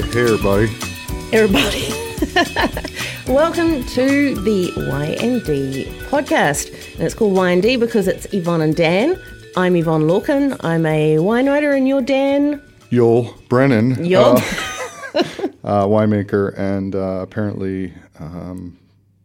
[0.00, 0.68] Hey everybody.
[1.32, 1.88] everybody.
[3.32, 6.68] Welcome to the Y&D podcast.
[6.94, 9.20] And it's called Y&D because it's Yvonne and Dan.
[9.56, 10.56] I'm Yvonne Lorkin.
[10.60, 12.62] I'm a wine writer and you're Dan.
[12.90, 14.36] Yul Brennan, Yul.
[15.14, 15.18] uh,
[15.64, 18.78] uh, winemaker and uh, apparently um,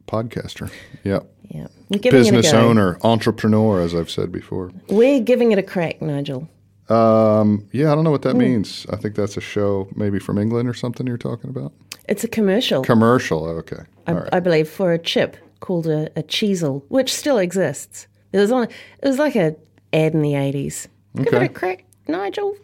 [0.08, 0.71] podcaster.
[1.03, 1.30] Yep.
[1.49, 1.67] Yeah.
[1.89, 2.67] We're giving Business it a go.
[2.69, 4.71] owner, entrepreneur, as I've said before.
[4.89, 6.49] We're giving it a crack, Nigel.
[6.89, 8.85] Um, yeah, I don't know what that means.
[8.91, 11.73] I think that's a show maybe from England or something you're talking about.
[12.09, 13.45] It's a commercial, Commercial.
[13.45, 13.83] Okay.
[14.07, 14.29] I, right.
[14.33, 18.07] I believe, for a chip called a, a Cheezel, which still exists.
[18.33, 18.63] It was on.
[18.63, 19.55] It was like a
[19.93, 20.88] ad in the 80s.
[21.15, 22.55] Give it a crack, Nigel.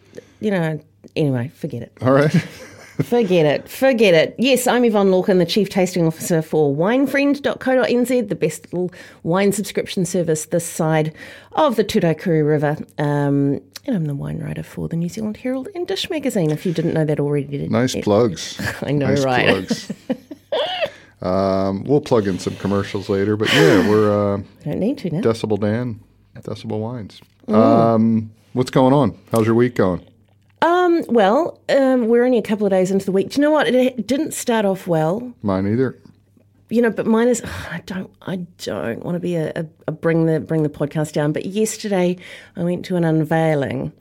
[0.41, 0.79] You know,
[1.15, 1.97] anyway, forget it.
[2.01, 2.35] All right.
[3.03, 3.69] Forget it.
[3.69, 4.35] Forget it.
[4.37, 8.91] Yes, I'm Yvonne Lorkin, the Chief Tasting Officer for winefriend.co.nz, the best little
[9.23, 11.13] wine subscription service this side
[11.53, 12.77] of the Tutaekuri River.
[12.97, 16.65] Um, and I'm the wine writer for the New Zealand Herald and Dish magazine, if
[16.65, 17.69] you didn't know that already.
[17.69, 18.59] nice plugs.
[18.83, 19.15] I know, right.
[19.15, 19.47] nice right?
[19.47, 19.91] plugs.
[21.21, 25.21] um, we'll plug in some commercials later, but yeah, we're uh, Don't need to now.
[25.21, 26.01] Decibel Dan,
[26.35, 27.21] Decibel Wines.
[27.47, 29.17] Um, what's going on?
[29.31, 30.05] How's your week going?
[31.07, 33.29] Um, well, um, we're only a couple of days into the week.
[33.29, 33.67] Do you know what?
[33.67, 35.33] It didn't start off well.
[35.41, 35.97] Mine either.
[36.69, 37.41] you know, but mine is.
[37.71, 38.11] I don't.
[38.21, 41.31] I don't want to be a, a, a bring the bring the podcast down.
[41.33, 42.17] But yesterday,
[42.55, 43.91] I went to an unveiling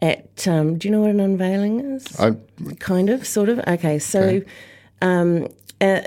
[0.00, 0.46] at.
[0.46, 2.18] Um, do you know what an unveiling is?
[2.18, 2.36] I
[2.78, 3.58] kind of, sort of.
[3.66, 4.42] Okay, so
[5.02, 5.48] Um,
[5.80, 6.00] uh,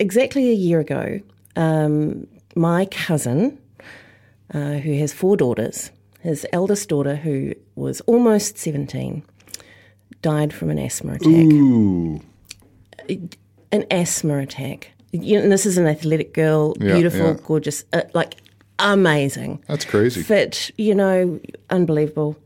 [0.00, 1.20] exactly a year ago,
[1.54, 3.58] um, my cousin,
[4.52, 9.22] uh, who has four daughters, his eldest daughter, who was almost seventeen,
[10.22, 12.20] died from an asthma attack ooh
[13.72, 14.90] an asthma attack.
[15.12, 17.36] You know, this is an athletic girl, Yeah, beautiful, yeah.
[17.44, 18.34] gorgeous, uh, like
[18.78, 20.22] amazing, that's crazy.
[20.22, 21.40] fit, you know,
[21.70, 22.36] unbelievable.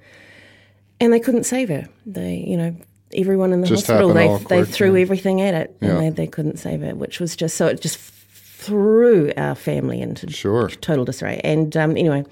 [1.00, 1.89] And they couldn't save her.
[2.05, 2.77] They, you know,
[3.15, 5.00] everyone in the Just hospital, they, all they threw yeah.
[5.03, 5.99] everything at it and Yeah.
[6.00, 10.31] they, they couldn't save it, which was just so it just threw our family into
[10.31, 10.69] Sure.
[10.69, 11.41] total disarray.
[11.43, 12.25] And um, anyway,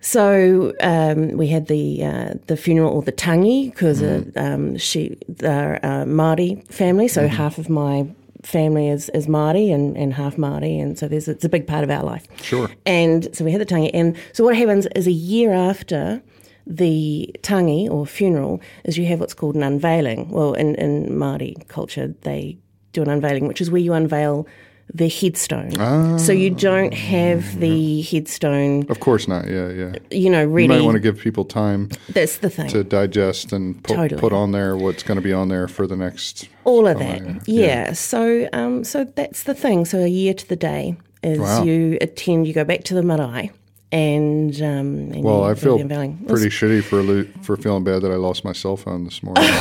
[0.00, 4.38] so um, we had the uh, the funeral or the tangi because Mm-hmm.
[4.38, 8.06] um, she they're uh, Māori family, so half of my
[8.42, 11.84] family is, is Māori and, and half Māori, and so there's it's a big part
[11.84, 12.26] of our life.
[12.42, 12.70] Sure.
[12.86, 16.22] And so we had the tangi, and so what happens is a year after
[16.66, 20.30] the tangi or funeral is you have what's called an unveiling.
[20.30, 22.56] Well, in in Māori culture, they
[22.92, 24.46] do an unveiling, which is where you unveil
[24.92, 26.18] the headstone.
[26.18, 29.46] So you don't have the headstone, Of course not.
[29.48, 29.92] Yeah, yeah.
[30.10, 30.64] you know, ready.
[30.64, 32.68] You might want to give people time That's the thing.
[32.70, 34.20] to digest and put, Totally.
[34.20, 36.48] put on there what's going to be on there for the next.
[36.64, 37.20] all of that.
[37.48, 37.66] yeah.
[37.66, 37.92] Yeah.
[37.92, 39.84] So um so that's the thing.
[39.84, 41.62] So a year to the day is Wow.
[41.64, 43.50] you attend you go back to the marae
[43.92, 46.18] and um and Well, I feel the unveiling.
[46.24, 49.04] It was- pretty shitty for lo- for feeling bad that I lost my cell phone
[49.04, 49.44] this morning.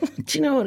[0.24, 0.66] do you know what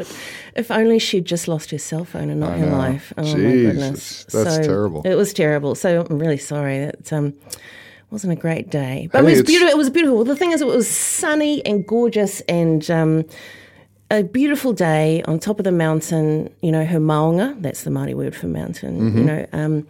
[0.56, 3.14] if only she'd just lost her cell phone and not her life.
[3.18, 4.26] Oh my goodness.
[4.26, 5.02] that's So terrible.
[5.06, 5.76] It was terrible.
[5.76, 7.34] So I'm really sorry that um
[8.12, 9.10] wasn't a great day.
[9.12, 9.72] But Hey, it was beautiful.
[9.72, 10.24] It was beautiful.
[10.24, 13.26] The thing is, it was sunny and gorgeous and um,
[14.12, 16.54] a beautiful day on top of the mountain.
[16.62, 17.60] You know, her maunga.
[17.62, 19.00] That's the Māori word for mountain.
[19.00, 19.18] Mm-hmm.
[19.18, 19.88] You know, um,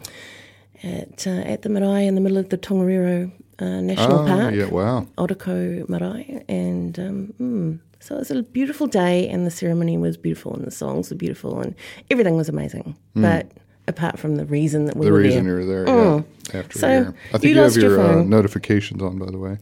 [0.84, 4.56] at uh, at the marae in the middle of the Tongariro uh, National oh, Park.
[4.56, 4.66] yeah.
[4.66, 5.07] Wow.
[5.18, 10.17] Otukou Marae, and um, mm, so it was a beautiful day, and the ceremony was
[10.17, 11.73] beautiful, and the songs were beautiful, and
[12.09, 12.97] everything was amazing.
[13.16, 13.50] But
[13.88, 15.06] apart from the reason that we Hmm.
[15.06, 15.88] The were reason there, you were there.
[15.88, 16.59] Yeah.
[16.59, 17.00] After So, a.
[17.34, 19.57] I think you you, have your your uh, notifications on, by the way.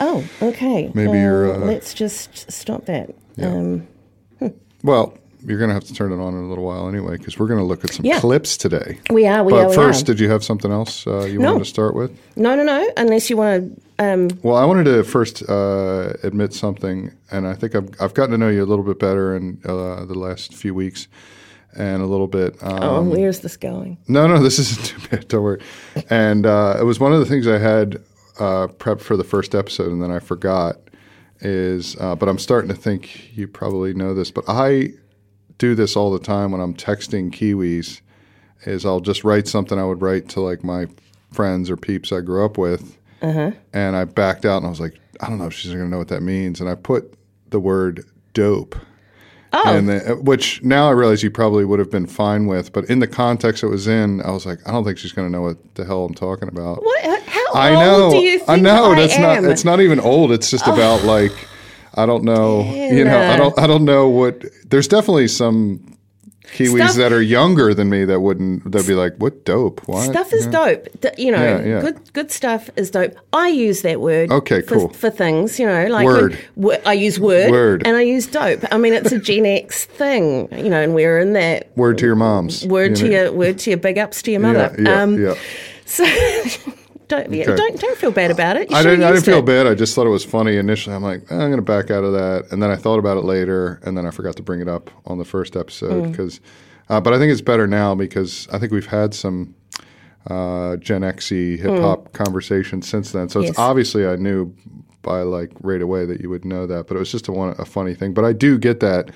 [0.00, 3.14] oh, okay, Maybe you're, uh, let's just stop that.
[3.40, 3.86] Um,
[4.82, 7.38] Well, you're going to have to turn it on in a little while anyway, because
[7.38, 8.20] we're going to look at some Yeah.
[8.20, 8.98] clips today.
[9.10, 10.06] we are, we but are, we first, are.
[10.12, 11.52] did you have something else uh, you No.
[11.52, 12.10] wanted to start with?
[12.36, 12.88] no, no, no.
[12.96, 17.54] Unless you want to, um, Well, I wanted to first uh, admit something, and I
[17.54, 20.54] think I've, I've gotten to know you a little bit better in uh, the last
[20.54, 21.08] few weeks,
[21.76, 22.56] and a little bit.
[22.62, 23.98] Um, oh, where's this going?
[24.08, 25.28] No, no, this isn't too bad.
[25.28, 25.60] Don't worry.
[26.10, 27.96] And uh, it was one of the things I had
[28.40, 30.76] uh, prepped for the first episode, and then I forgot.
[31.40, 34.94] Is uh, but I'm starting to think you probably know this, but I
[35.58, 38.00] do this all the time when I'm texting Kiwis.
[38.64, 40.86] Is I'll just write something I would write to like my
[41.30, 43.52] friends or peeps I grew up with, uh-huh.
[43.72, 45.90] and I backed out and I was like, I don't know if she's going to
[45.90, 47.14] know what that means, and I put
[47.50, 48.76] the word dope.
[49.52, 52.72] Oh, And the, uh, which now I realize you probably would have been fine with,
[52.72, 55.26] but in the context it was in, I was like, I don't think she's going
[55.26, 56.82] to know what the hell I'm talking about.
[56.82, 57.22] what?
[57.22, 58.92] How I old know, do you think I know.
[58.92, 59.44] I That's am?
[59.44, 59.50] not.
[59.50, 60.32] It's not even old.
[60.32, 60.74] It's just oh.
[60.74, 61.32] about like,
[61.94, 62.62] I don't know.
[62.72, 63.58] You know, I don't.
[63.58, 64.44] I don't know what.
[64.68, 65.96] There's definitely some
[66.54, 68.70] Kiwis Stuff- that are younger than me that wouldn't.
[68.72, 69.80] They'd be like, "What dope?
[69.86, 70.86] What?" Stuff is dope.
[71.00, 71.80] D- You know, Yeah, yeah.
[71.82, 73.14] good good stuff is dope.
[73.34, 74.30] I use that word.
[74.30, 74.88] Okay, for, cool.
[74.90, 76.38] For things, you know, like Word.
[76.54, 77.82] when- I use word, Word.
[77.86, 78.64] and I use dope.
[78.72, 82.06] I mean, it's a Gen X thing, you know, and we're in that Word to
[82.06, 82.64] your moms.
[82.66, 83.10] word to know?
[83.10, 84.74] your word to your big ups to your mother.
[84.78, 85.34] Yeah, yeah, um, yeah.
[85.84, 86.04] So
[87.08, 87.44] don't, Okay.
[87.44, 88.70] don't don't feel bad about it.
[88.70, 89.02] You I didn't.
[89.02, 89.46] I didn't feel it.
[89.46, 89.66] bad.
[89.66, 90.94] I just thought it was funny initially.
[90.94, 93.16] I'm like, "Eh, I'm going to back out of that, and then I thought about
[93.16, 96.10] it later, and then I forgot to bring it up on the first episode Mm.
[96.10, 96.40] because.
[96.90, 99.54] Uh, but I think it's better now because I think we've had some
[100.26, 103.28] uh, Gen Xy hip hop conversation since then.
[103.28, 103.54] So it's Mm.
[103.54, 103.58] Yes.
[103.58, 104.54] obviously I knew
[105.02, 107.54] by like right away that you would know that, but it was just a one
[107.58, 108.12] a funny thing.
[108.14, 109.10] But I do get that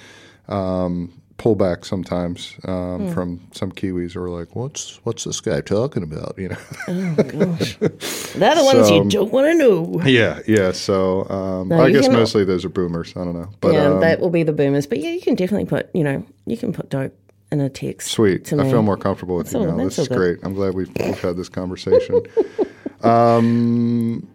[0.49, 1.13] um,
[1.43, 2.73] pullback sometimes um,
[3.09, 3.15] Mm.
[3.15, 6.57] from some Kiwis who are like, "What's what's this guy talking about?" You know.
[6.87, 10.01] They're the ones So- you don't want to know.
[10.05, 10.73] Yeah, yeah.
[10.73, 13.13] So um, No, I guess can- mostly those are boomers.
[13.17, 14.87] I don't know, but yeah, um, that will be the boomers.
[14.87, 17.15] But yeah, you can definitely put, you know, you can put dope
[17.51, 18.11] in a text.
[18.11, 18.53] sweet.
[18.53, 19.85] I feel more comfortable with That's you all- now.
[19.85, 20.17] This is good.
[20.17, 20.39] great.
[20.43, 22.23] I'm glad we've, we've had this conversation.
[23.03, 24.27] um,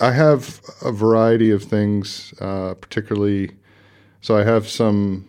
[0.00, 3.52] I have a variety of things, uh, particularly.
[4.20, 5.26] So I have some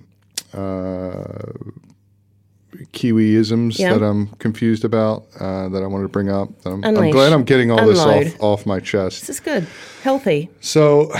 [2.93, 3.93] Kiwiisms Yeah.
[3.93, 6.49] that I'm confused about uh, that I wanted to bring up.
[6.65, 8.25] I'm, I'm glad I'm getting all Unload.
[8.25, 9.21] this off, off my chest.
[9.21, 9.65] This is good,
[10.03, 11.11] healthy So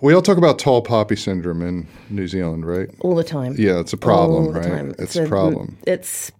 [0.00, 2.88] we all talk about tall poppy syndrome in New Zealand, right?
[3.00, 3.54] all the time.
[3.58, 4.68] Yeah, it's a problem, all the right?
[4.68, 4.94] time.
[4.98, 5.76] It's, a problem.
[5.86, 6.32] It's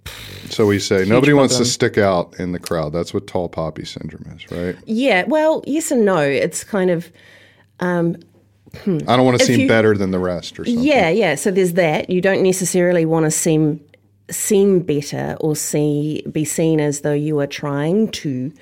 [0.48, 2.92] So we say nobody wants to stick out in the crowd.
[2.92, 4.76] That's what tall poppy syndrome is, right?
[4.86, 5.24] yeah.
[5.26, 6.18] Well, yes and no.
[6.18, 7.12] It's kind of
[8.84, 8.98] Hmm.
[9.08, 10.82] I don't want to seem you- better than the rest or something.
[10.82, 11.34] yeah, yeah.
[11.36, 12.10] So there's that.
[12.10, 13.80] You don't necessarily want to seem
[14.30, 18.52] seem better or see be seen as though you are trying to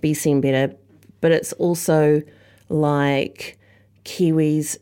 [0.00, 0.74] be seen better,
[1.20, 2.20] but it's also
[2.68, 3.56] like
[4.04, 4.76] Kiwis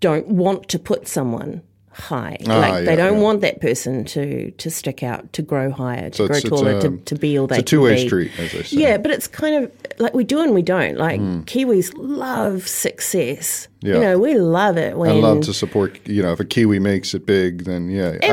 [0.00, 1.62] don't want to put someone
[1.96, 2.36] high.
[2.40, 3.22] like Ah, yeah, they don't yeah.
[3.22, 6.50] want that person to to stick out, to grow higher, to So grow it's- it's
[6.62, 8.76] taller, to, to be all they It's a two way street, as they say.
[8.76, 10.96] Yeah, but it's kind of like we do and we don't.
[10.98, 13.68] Like Kiwis love success.
[13.80, 13.94] Yeah.
[13.94, 15.98] You know, we love it when I love to support.
[16.08, 18.30] You know, if a kiwi makes it big, then yeah, absolutely.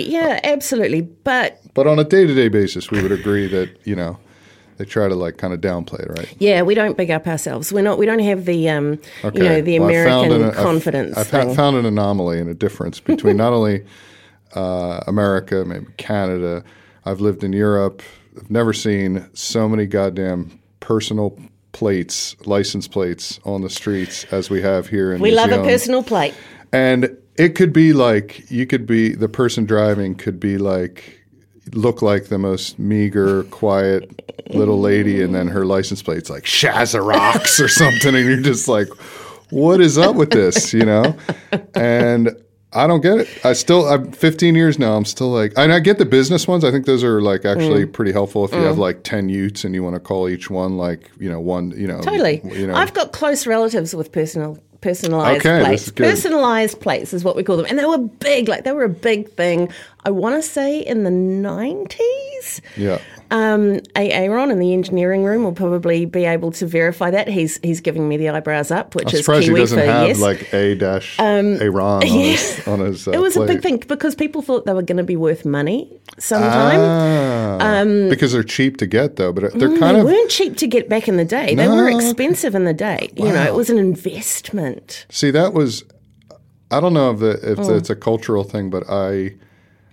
[0.00, 1.00] absolutely, yeah, absolutely.
[1.02, 4.18] But But on a day to day basis, we would agree that you know
[4.78, 6.34] they try to like kind of downplay it, right?
[6.38, 7.72] yeah, we don't big up ourselves.
[7.72, 7.98] We're not.
[7.98, 9.38] We don't have the um, Okay.
[9.38, 11.54] you know, the Well, I American an- I've- confidence I've, thing.
[11.54, 13.84] found an anomaly and a difference between not only
[14.54, 16.64] uh, America, maybe Canada.
[17.04, 18.02] I've lived in Europe.
[18.36, 21.38] I've never seen so many goddamn personal
[21.72, 25.66] plates, license plates on the streets as we have here in we New love Zealand.
[25.68, 26.34] a personal plate.
[26.72, 31.21] And it could be like you could be the person driving could be like
[31.72, 34.20] look like the most meager, quiet
[34.54, 38.88] little lady, and then her license plate's like Shazarox or something, and you're just like,
[39.50, 40.72] what is up with this?
[40.74, 41.16] You know?
[41.74, 42.30] And
[42.72, 43.28] I don't get it.
[43.44, 44.96] I still, I'm 15 years now.
[44.96, 46.64] I'm still like, and I get the business ones.
[46.64, 47.92] I think those are like actually Mm.
[47.92, 50.78] pretty helpful if you have like 10 utes and you want to call each one
[50.78, 52.40] like, you know, one, you know, Totally.
[52.44, 55.90] You know, I've got close relatives with personal personalized Okay, plates.
[55.90, 58.48] Personalized plates is what we call them, and they were big.
[58.48, 59.70] Like they were a big thing.
[60.04, 62.60] I want to say in the nineties.
[62.76, 63.00] yeah.
[63.32, 67.28] Um, Aaron in the engineering room will probably be able to verify that.
[67.28, 70.06] He's he's giving me the eyebrows up, which I'm is Kiwi he doesn't for have
[70.08, 70.20] yes.
[70.20, 73.08] like a dash Iran on his on his.
[73.08, 75.46] Uh, it was a big thing because people thought they were going to be worth
[75.46, 76.78] money sometime.
[76.80, 80.66] Ah, because they're cheap to get though, but they're kind they of weren't cheap to
[80.66, 81.54] get back in the day.
[81.54, 83.10] They were expensive in the day.
[83.16, 85.06] You know, it was an investment.
[85.10, 85.84] see that was.
[86.70, 87.78] I don't know if the, if Mm.
[87.78, 89.34] it's a cultural thing, but I,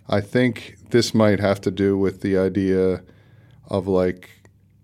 [0.08, 3.02] I think this might have to do with the idea
[3.70, 4.30] of like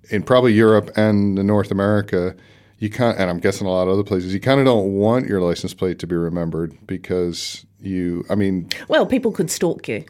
[0.10, 2.36] in probably Europe and North America,
[2.80, 5.28] you can't, and I'm guessing a lot of other places, you kind of don't want
[5.28, 10.06] your license plate to be remembered because you, I mean, Well, people could stalk you,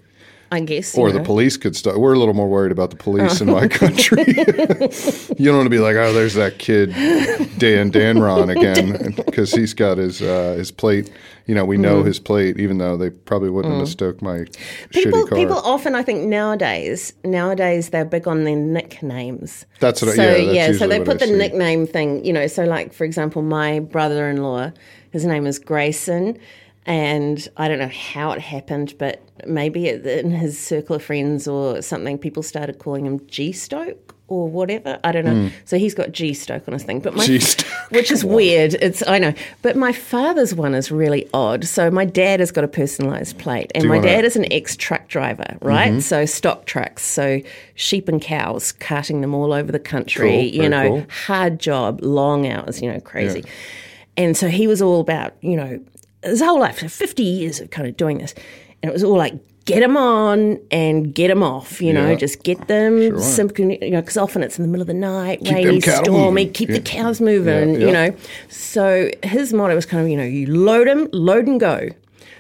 [0.56, 0.98] I guess.
[0.98, 1.26] or you the know.
[1.26, 2.00] police could start.
[2.00, 3.54] We're a little more worried about the police in Oh.
[3.60, 4.24] my country.
[5.38, 6.90] you don't want to be like, oh, there's that kid
[7.58, 11.12] Dan Danron again, because he's got his uh, his plate.
[11.48, 14.90] You know, we know his plate, even though they probably wouldn't have mistook my Mm.
[14.92, 15.38] People, shitty car.
[15.38, 19.66] people often, I think nowadays, nowadays they're big on their nicknames.
[19.80, 21.36] That's what I- So yeah, that's so they put I the see.
[21.38, 22.26] nickname thing.
[22.26, 24.72] You know, so like for example, my brother-in-law,
[25.12, 26.38] his name is Grayson,
[26.86, 31.82] and I don't know how it happened, but maybe in his circle of friends or
[31.82, 35.00] something, people started calling him G Stoke or whatever.
[35.04, 35.50] I don't know.
[35.66, 37.26] So he's got G Stoke on his thing, but my.
[37.90, 38.76] Which is weird.
[38.76, 41.66] It's I know, but my father's one is really odd.
[41.66, 45.08] So my dad has got a personalised plate, and my dad is an ex truck
[45.08, 45.92] driver, right?
[45.92, 46.00] Mm-hmm.
[46.00, 47.42] So stock trucks, so
[47.76, 50.30] sheep and cows, carting them all over the country.
[50.30, 51.06] Cool, you very know, cool.
[51.26, 52.82] hard job, long hours.
[52.82, 53.44] You know, crazy.
[54.18, 55.80] And so he was all about you know
[56.26, 58.34] his whole life, so fifty years of kind of doing this,
[58.84, 59.34] and it was all like
[59.66, 61.82] get them on and get them off.
[61.82, 62.16] You know, Yeah.
[62.16, 63.66] just get them simple.
[63.72, 66.46] You know, because often it's in the middle of the night, them rainy, stormy.
[66.48, 66.76] Keep Yeah.
[66.76, 67.74] the cows moving.
[67.74, 68.16] Yeah, You know,
[68.50, 71.90] so his motto was kind of you know you load them, load and go.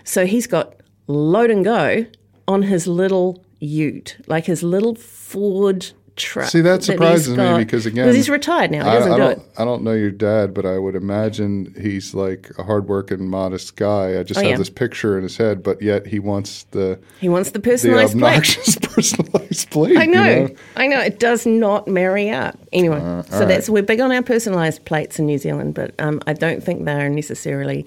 [0.04, 0.76] So he's got
[1.08, 2.06] load and go
[2.48, 5.88] on his little Ute, like his little Ford
[6.18, 9.16] See, that surprises me got- because, again, because he's retired now, he I, doesn't I
[9.16, 9.42] do don't, it.
[9.58, 14.18] I don't know your dad, but I would imagine he's like a hardworking, modest guy.
[14.20, 14.58] I just Oh, have yeah.
[14.58, 18.12] this picture in his head, but yet he wants the He wants the the personalised
[18.12, 18.24] plate.
[18.24, 19.98] obnoxious personalized plate.
[19.98, 21.00] I you know, I know.
[21.02, 22.58] It does not marry up.
[22.72, 26.22] Anyway, Uh, so that's we're big on our personalised plates in New Zealand, but um,
[26.28, 27.86] I don't think they're necessarily.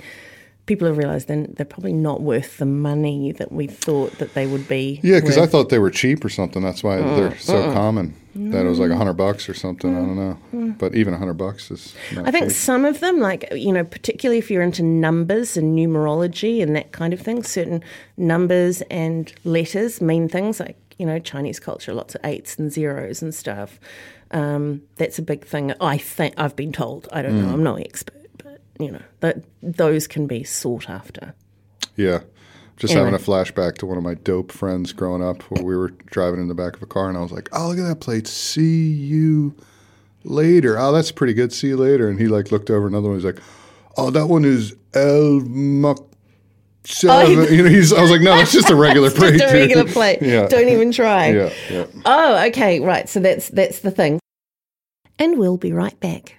[0.69, 4.47] People have realised then they're probably not worth the money that we thought that they
[4.47, 5.01] would be.
[5.03, 6.63] Yeah, because I thought they were cheap or something.
[6.63, 8.15] That's why they're Mm, so common.
[8.37, 9.91] That it was like a hundred bucks or something.
[9.91, 11.95] I don't know, but even a hundred bucks is.
[12.15, 12.29] Not Mm.
[12.29, 12.57] I think cheap.
[12.57, 16.93] some of them, like you know, particularly if you're into numbers and numerology and that
[16.93, 17.83] kind of thing, certain
[18.17, 20.61] numbers and letters mean things.
[20.61, 23.81] Like you know, Chinese culture, lots of eights and zeros and stuff.
[24.31, 25.73] Um, that's a big thing.
[25.81, 27.09] I think I've been told.
[27.13, 27.47] I don't Mm.
[27.47, 27.53] know.
[27.55, 28.18] I'm no expert, but
[28.79, 31.35] you know, that those can be sought after.
[31.97, 32.21] Yeah.
[32.77, 33.11] Just Anyway.
[33.11, 36.41] having a flashback to one of my dope friends growing up where we were driving
[36.41, 38.29] in the back of a car and I was like, oh, look at that plate.
[38.29, 39.57] See you
[40.23, 40.79] later.
[40.79, 41.53] Oh, that's pretty good.
[41.53, 42.09] See you later.
[42.09, 43.17] And he like looked over another one.
[43.17, 43.41] He's like,
[43.97, 45.99] oh, that one is El Muck.
[46.01, 46.05] Oh,
[46.85, 47.31] Seven.
[47.55, 49.35] you know, he's, I was like, no, that's just a regular plate.
[49.35, 50.19] Oh, Just a regular plate.
[50.23, 50.47] yeah.
[50.47, 51.31] Don't even try.
[51.33, 51.53] yeah.
[51.69, 51.87] Yeah.
[52.07, 53.09] Oh, okay, right.
[53.09, 54.21] So that's that's the thing.
[55.19, 56.38] And we'll be right back.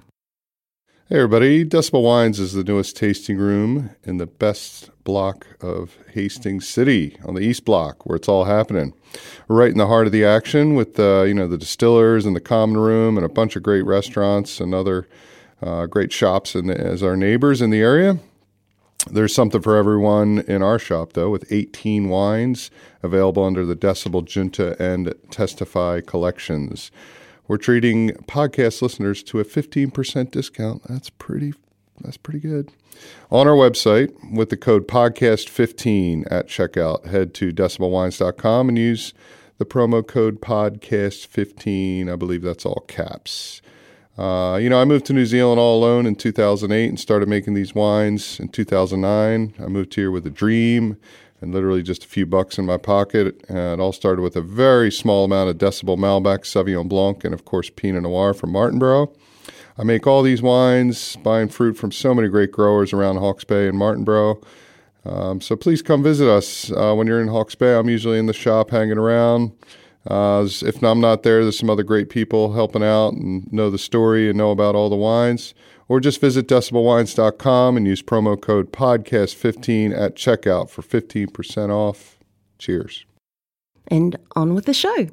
[1.11, 1.65] Hey, everybody.
[1.65, 7.33] Decibel Wines is the newest tasting room in the best block of Hastings City on
[7.33, 8.93] the East Block, where it's all happening.
[9.47, 12.35] We're right in the heart of the action with uh, you know the distillers and
[12.35, 15.07] the common room and a bunch of great restaurants and other
[15.63, 18.19] uh, great shops and as our neighbors in the area.
[19.09, 22.69] There's something for everyone in our shop, though, with 18 wines
[23.01, 26.91] available under the Decibel Junta and Testify collections.
[27.49, 30.83] We're treating podcast listeners to a 15% discount.
[30.87, 31.55] That's pretty
[31.99, 32.71] that's pretty good.
[33.31, 39.15] On our website with the code podcast15 at checkout, head to decibelwines.com and use
[39.57, 42.13] the promo code podcast15.
[42.13, 43.63] I believe that's all caps.
[44.15, 47.55] Uh, you know, I moved to New Zealand all alone in 2008 and started making
[47.55, 49.55] these wines in 2009.
[49.59, 50.97] I moved here with a dream
[51.41, 53.43] and literally just a few bucks in my pocket.
[53.47, 57.33] And it all started with a very small amount of Decibel Malbec, Sauvignon Blanc, and
[57.33, 59.13] of course Pinot Noir from Martinborough.
[59.77, 63.67] I make all these wines, buying fruit from so many great growers around Hawke's Bay
[63.67, 64.43] and Martinborough.
[65.05, 67.73] Um, so please come visit us uh, when you're in Hawke's Bay.
[67.73, 69.53] I'm usually in the shop hanging around.
[70.05, 73.77] Uh, if I'm not there, there's some other great people helping out and know the
[73.77, 75.53] story and know about all the wines.
[75.89, 82.19] Or just visit decibelwines.com and use promo code podcast15 at checkout for 15% off.
[82.59, 83.05] Cheers.
[83.87, 85.07] And on with the show.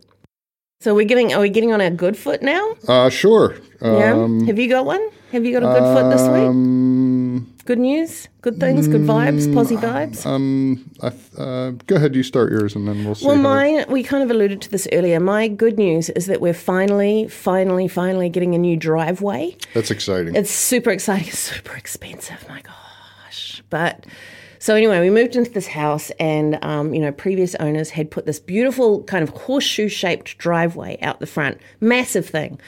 [0.81, 2.75] So we're getting are we getting on our good foot now?
[2.87, 3.57] Uh, sure.
[3.81, 4.13] Yeah.
[4.15, 5.07] Um, Have you got one?
[5.33, 6.49] Have you got a good foot this week?
[6.49, 10.25] um, Good news, good things, good vibes, posy vibes.
[10.25, 13.27] um, I, th- uh, go ahead, you start yours and then we'll see.
[13.27, 15.19] Well, mine, we kind of alluded to this earlier.
[15.19, 19.57] My good news is that we're finally, finally, finally getting a new driveway.
[19.75, 20.37] That's exciting.
[20.37, 21.27] It's super exciting.
[21.27, 22.49] It's super expensive.
[22.49, 23.65] My gosh.
[23.69, 24.07] But
[24.67, 28.27] so anyway, we moved into this house, and um, you know, previous owners had put
[28.27, 32.59] this beautiful kind of horseshoe-shaped driveway out the front, massive thing.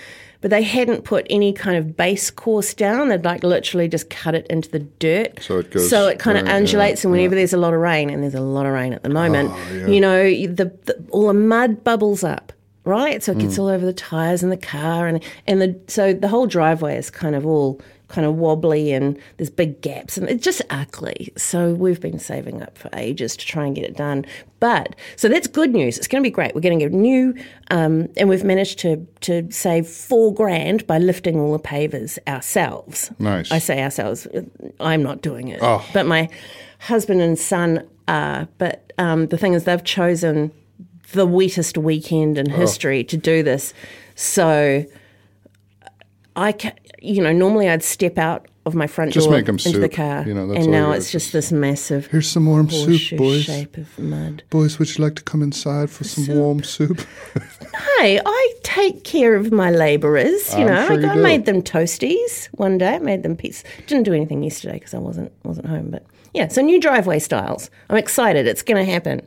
[0.41, 3.09] But they hadn't put any kind of base course down.
[3.09, 5.43] They'd like literally just cut it into the dirt.
[5.43, 7.75] So it goes- So it kind of right, yeah, undulates, and whenever there's a lot
[7.75, 10.71] of rain, and there's a lot of rain at the moment, Oh, you know, the,
[10.85, 12.53] the all the mud bubbles up
[12.85, 13.23] right?
[13.23, 13.41] So it Mm.
[13.43, 16.97] gets all over the tires and the car, and and the so the whole driveway
[16.97, 21.31] is kind of all kind of wobbly, and there's big gaps, and it's just ugly.
[21.37, 24.25] So we've been saving up for ages to try and get it done.
[24.61, 25.99] But so that's good news.
[25.99, 26.55] It's going to be great.
[26.55, 27.35] We're getting a new,
[27.71, 33.11] um, and we've managed to to save four grand by lifting all the pavers ourselves.
[33.19, 33.53] Nice.
[33.53, 34.27] I say ourselves.
[34.81, 35.85] I'm not doing it, Oh.
[35.93, 36.29] but my
[36.81, 38.49] husband and son are.
[38.59, 40.51] But um, the thing is, they've chosen
[41.13, 42.41] the wettest weekend Oh.
[42.41, 43.75] in history to do this.
[44.15, 44.85] So
[46.37, 49.89] I, ca- you know, normally I'd step out of my front Just door into the
[49.89, 53.45] car, You know, that's and now it's just this massive Here's some warm soup, boys.
[53.45, 54.43] shape of mud.
[54.51, 57.01] Boys, would you like to come inside for some warm soup?
[57.99, 60.53] Hey, I take care of my labourers.
[60.55, 62.95] You I'm know, sure I, you I made them toasties one day.
[62.95, 63.65] I made them pizza.
[63.89, 65.91] Didn't do anything yesterday because I wasn't wasn't home.
[65.91, 67.71] But yeah, so new driveway styles.
[67.91, 68.47] I'm excited.
[68.47, 69.23] It's going to happen.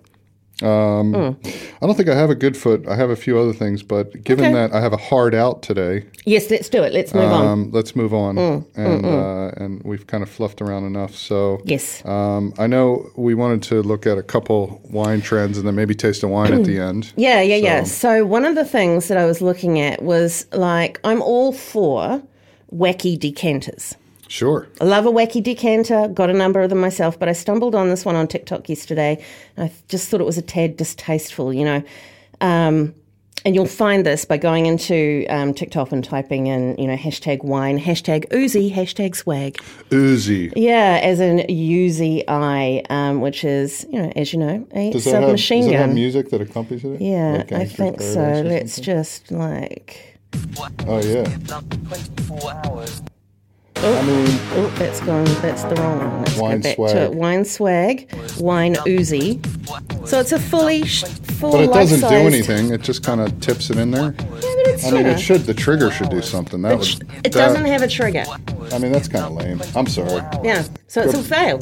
[0.64, 1.16] Um,
[1.82, 2.88] I don't think I have a good foot.
[2.88, 4.54] I have a few other things, but given Okay.
[4.54, 6.94] that I have a hard out today, Yes, let's do it.
[6.94, 7.48] Let's move on.
[7.48, 8.36] um, let's move on.
[8.36, 11.16] Mm, and uh, and we've kind of fluffed around enough.
[11.16, 12.04] So Yes.
[12.06, 15.96] um, I know we wanted to look at a couple wine trends and then maybe
[15.96, 17.12] taste a wine at the end.
[17.18, 17.84] Yeah, yeah, yeah.
[17.84, 21.52] So- So one of the things that I was looking at was like I'm all
[21.54, 22.22] for
[22.74, 23.96] wacky decanters.
[24.32, 24.66] Sure.
[24.80, 27.90] I love a wacky decanter, got a number of them myself, but I stumbled on
[27.90, 29.22] this one on TikTok yesterday.
[29.58, 31.84] And I just thought it was a tad distasteful, you know.
[32.40, 32.96] Um,
[33.44, 37.44] and you'll find this by going into um, TikTok and typing in, you know, hashtag
[37.44, 39.58] wine, hashtag Uzi, hashtag swag.
[39.90, 40.54] Uzi.
[40.56, 45.04] Yeah, as in Uzi I, um, which is, you know, as you know, a Does
[45.04, 47.02] that, have, submachine does it have music that accompanies it?
[47.02, 48.16] yeah, Like I think so.
[48.16, 50.20] Paradise Let's just like.
[50.88, 51.26] Oh yeah.
[53.82, 53.98] 24 hours.
[53.98, 55.26] I mean, Oh, that's gone.
[55.42, 56.20] That's the wrong one.
[56.24, 56.92] Let's Wine go back swag.
[56.94, 57.14] to it.
[57.14, 60.08] Wine swag, wine Uzi.
[60.08, 62.74] So it's a fully sh- full but it doesn't do life-sized- anything.
[62.74, 64.14] It just kind of tips it in there.
[64.18, 65.42] Yeah, but it's, I mean, it should.
[65.46, 66.62] The trigger should do something.
[66.64, 67.24] That it, would.
[67.24, 68.24] that- doesn't have a trigger.
[68.74, 69.62] I mean, that's kind of lame.
[69.76, 70.22] I'm sorry.
[70.44, 71.60] Yeah, so it's a fail.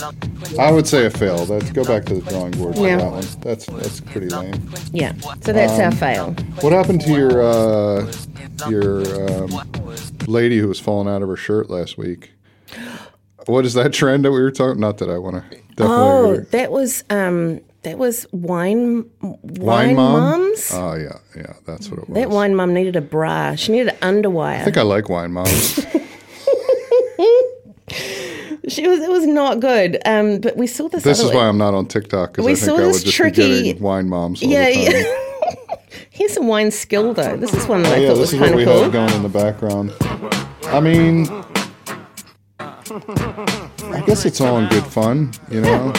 [0.59, 1.45] I would say a fail.
[1.45, 2.97] Let's go back to the drawing board for Yeah.
[2.97, 3.25] that one.
[3.41, 4.69] That's that's pretty lame.
[4.91, 6.31] Yeah, so that's Um, our fail.
[6.61, 8.11] What happened to your uh,
[8.69, 9.01] your
[9.43, 9.61] um,
[10.27, 12.08] lady who was falling out of her shirt last week?
[13.45, 14.79] What is that trend that we were talking?
[14.79, 15.57] Not that I want to.
[15.79, 16.45] Oh, agree.
[16.51, 20.13] that was um, that was wine wine, wine mom.
[20.41, 20.71] mums.
[20.73, 22.15] Oh yeah, yeah, that's what it was.
[22.15, 23.55] that wine mom needed a bra.
[23.55, 24.59] She needed an underwire.
[24.59, 25.75] I think I like wine moms.
[28.67, 28.99] she was.
[28.99, 29.97] It was not good.
[30.05, 31.03] Um, but we saw this.
[31.03, 33.41] This is why I'm not on TikTok because I think I would this just tricky-
[33.41, 35.03] be getting wine moms Yeah, yeah.
[36.11, 37.37] Here's some wine skill though.
[37.37, 38.69] This is one that I Oh, yeah, thought this was is what kind we of
[38.69, 38.83] cool.
[38.83, 39.93] have going in the background.
[40.63, 41.27] I mean,
[43.07, 45.91] I guess it's all in good fun, you know.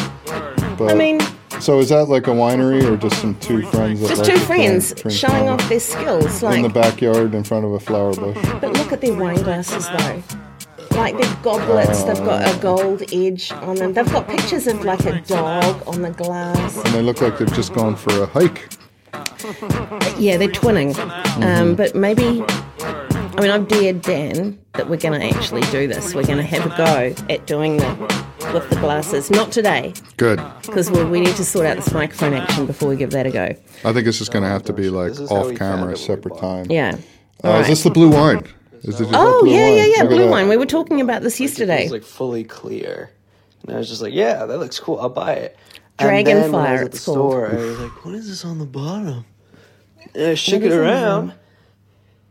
[0.79, 1.21] But I mean,
[1.61, 4.01] so is that like a winery or just some two friends?
[4.01, 6.43] That just like two friends showing off their skills.
[6.43, 8.39] like in the backyard in front of a flower bush.
[8.61, 10.23] but look at their wine glasses though.
[10.97, 12.57] Like their goblets, they've got Uh.
[12.57, 13.93] a gold edge on them.
[13.93, 16.77] They've got pictures of like a dog on the glass.
[16.77, 18.69] And they look like they've just gone for a hike.
[20.19, 20.93] Yeah, they're twinning.
[20.95, 21.43] Mm-hmm.
[21.43, 22.45] Um, but maybe,
[23.37, 26.15] I mean, I've dared Dan that we're going to actually do this.
[26.15, 29.31] We're going to have a go at doing the with the glasses.
[29.31, 30.41] Not today, Good.
[30.63, 33.31] because we, we need to sort out this microphone action before we give that a
[33.31, 33.45] go.
[33.85, 35.93] I think this is going to have to be like This is how off camera,
[35.93, 36.67] it separate time.
[36.69, 36.99] Yeah.
[37.45, 38.39] Uh, All Is this the blue wine?
[38.83, 39.77] Is it, is that Oh blue yeah, wine?
[39.77, 40.31] yeah, yeah, Look blue that.
[40.31, 40.49] wine.
[40.49, 41.83] We were talking about this yesterday.
[41.83, 43.11] It was like fully clear.
[43.63, 44.99] And I was just like, yeah, that looks cool.
[44.99, 45.57] I'll buy it.
[45.99, 47.17] And Dragonfire, then when I was at the it's called.
[47.17, 49.25] store, I was like, what is this on the bottom?
[50.15, 51.35] And I shook What it is around,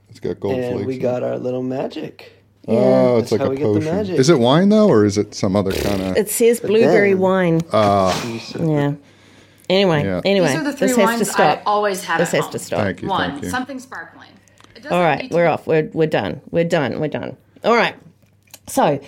[0.10, 0.88] It's got gold and flakes.
[0.88, 1.26] we got it.
[1.26, 2.34] our little magic.
[2.68, 3.96] Oh, That's it's like how a we get the potion.
[3.96, 4.20] magic.
[4.20, 6.18] Is it wine though, or is it some other kind of?
[6.18, 7.62] It says blueberry then- wine.
[7.72, 8.94] yeah.
[9.70, 10.22] Anyway, Yeah.
[10.26, 11.60] anyway, These are the three this has wines to stop.
[11.60, 12.52] I always have this at has home.
[12.54, 12.80] to stop.
[12.82, 13.08] Thank you.
[13.08, 13.50] One, thank you.
[13.50, 14.30] something sparkling.
[14.76, 15.68] It doesn't All right, need to we're be- off.
[15.68, 16.42] We're we're done.
[16.52, 17.00] We're done.
[17.00, 17.38] We're done.
[17.64, 17.96] All right.
[18.68, 19.00] So,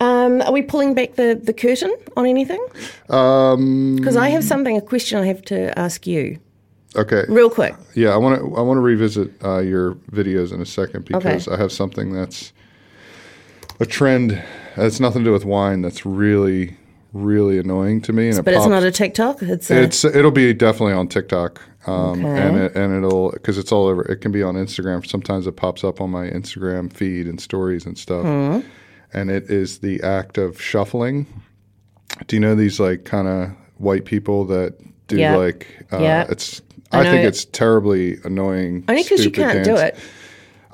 [0.00, 2.64] um, are we pulling back the, the curtain on anything?
[3.10, 6.38] Um, Because I have something, a question I have to ask you,
[6.96, 7.24] okay.
[7.28, 7.74] real quick.
[7.94, 8.56] Yeah, I want to.
[8.56, 11.54] I want to revisit uh, your videos in a second because Okay.
[11.56, 12.52] I have something that's
[13.80, 14.42] a trend.
[14.76, 15.82] That's nothing to do with wine.
[15.82, 16.76] That's really,
[17.12, 18.28] really annoying to me.
[18.30, 19.42] And it But it's pops- not a TikTok.
[19.42, 22.42] It's a, It's it'll be definitely on TikTok, um, Okay.
[22.42, 24.02] and it, and it'll because it's all over.
[24.10, 25.06] It can be on Instagram.
[25.06, 28.22] Sometimes it pops up on my Instagram feed and stories and stuff.
[28.24, 28.60] Hmm.
[29.12, 31.26] And it is the act of shuffling.
[32.26, 34.74] Do you know these like kind of white people that
[35.06, 35.36] do Yeah.
[35.36, 35.66] like?
[35.92, 36.26] Uh, Yeah.
[36.28, 36.60] It's.
[36.92, 37.28] I I, think it.
[37.28, 38.84] it's terribly annoying.
[38.88, 39.96] only because you can't do it.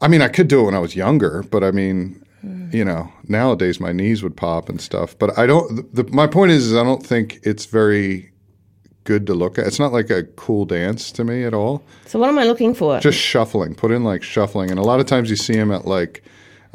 [0.01, 2.23] I mean, I could do it when I was younger, but I mean,
[2.71, 5.19] you know, nowadays my knees would pop and stuff.
[5.19, 5.93] But I don't.
[5.95, 8.31] The, my point is, is I don't think it's very
[9.05, 9.67] good to look at.
[9.67, 11.83] It's not like a cool dance to me at all.
[12.07, 12.99] So what am I looking for?
[13.01, 13.75] Just shuffling.
[13.75, 16.23] Put in like shuffling, and a lot of times you see them at like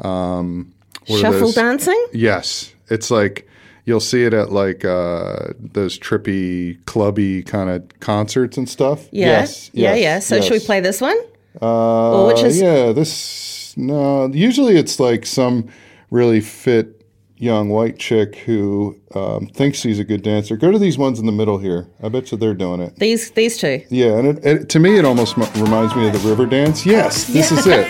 [0.00, 0.72] um,
[1.06, 2.06] Shuffle dancing?
[2.12, 3.48] Yes, it's like
[3.84, 9.08] you'll see it at like uh, those trippy, clubby kind of concerts and stuff.
[9.12, 9.26] Yeah.
[9.40, 10.18] Yes, yeah, yes, yeah.
[10.20, 11.16] So should we play this one?
[11.60, 14.26] Uh, Or which is- yeah, this no.
[14.32, 15.68] Usually it's like some
[16.10, 16.96] really fit
[17.36, 20.56] young white chick who um, thinks she's a good dancer.
[20.56, 21.86] Go to these ones in the middle here.
[22.02, 22.96] I bet you they're doing it.
[22.96, 23.82] These these two.
[23.88, 26.84] Yeah, and it, it, to me it almost m- reminds me of the river dance.
[26.84, 27.86] Yes, this is it.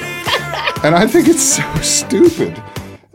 [0.85, 2.63] And I think it's so stupid.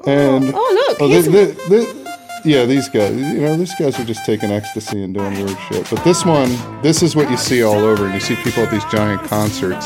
[0.06, 2.05] And Oh, look, oh, here's- the- the- the-
[2.46, 3.16] yeah, these guys.
[3.16, 5.90] You know, these guys are just taking ecstasy and doing weird shit.
[5.90, 6.50] But this one,
[6.82, 9.86] this is what you see all over, and you see people at these giant concerts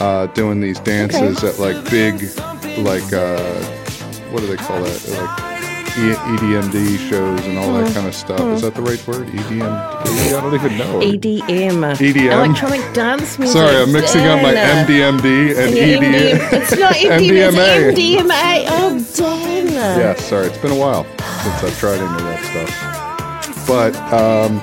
[0.00, 2.22] uh, doing these dances at like big,
[2.78, 3.62] like uh,
[4.30, 5.08] what do they call that?
[5.08, 5.46] Like
[5.96, 8.40] EDMD shows and all that kind of stuff.
[8.40, 9.28] Is that the right word?
[9.28, 9.62] EDMD?
[9.62, 11.00] I don't even know.
[11.00, 11.96] EDM.
[11.96, 12.32] EDM?
[12.32, 13.56] Electronic dance music.
[13.56, 16.38] Sorry, I'm mixing up my MDMD and Yeah, EDM.
[16.38, 16.52] MDM.
[16.52, 17.88] It's not MDMA.
[17.88, 18.66] it's MDMA.
[18.68, 19.55] Oh, damn.
[19.76, 23.66] Yeah, sorry, it's been a while since I've tried any of that stuff.
[23.66, 24.60] But um,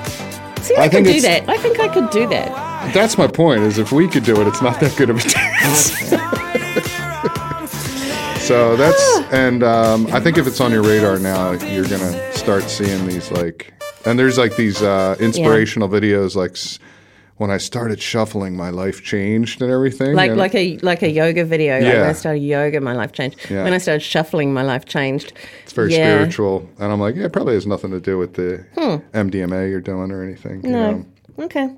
[0.62, 1.48] See, I, I could do that.
[1.48, 2.92] I think I could do that.
[2.94, 3.60] that's my point.
[3.62, 5.92] Is if we could do it, it's not that good of a dance.
[8.42, 12.64] so that's and um, I think if it's on your radar now, you're gonna start
[12.64, 13.72] seeing these like
[14.04, 16.56] and there's like these uh, inspirational videos like.
[17.36, 20.14] When I started shuffling, my life changed and everything.
[20.14, 21.80] Like and- like a like a yoga video.
[21.80, 23.38] Like when I started yoga, my life changed.
[23.50, 23.64] Yeah.
[23.64, 25.32] When I started shuffling, my life changed.
[25.64, 26.14] It's very yeah.
[26.16, 28.64] spiritual, and I'm like, yeah, it probably has nothing to do with the
[29.14, 30.62] MDMA you're doing or anything.
[30.62, 30.72] you Hmm.
[30.72, 30.90] No.
[30.92, 31.04] know?
[31.46, 31.68] Okay.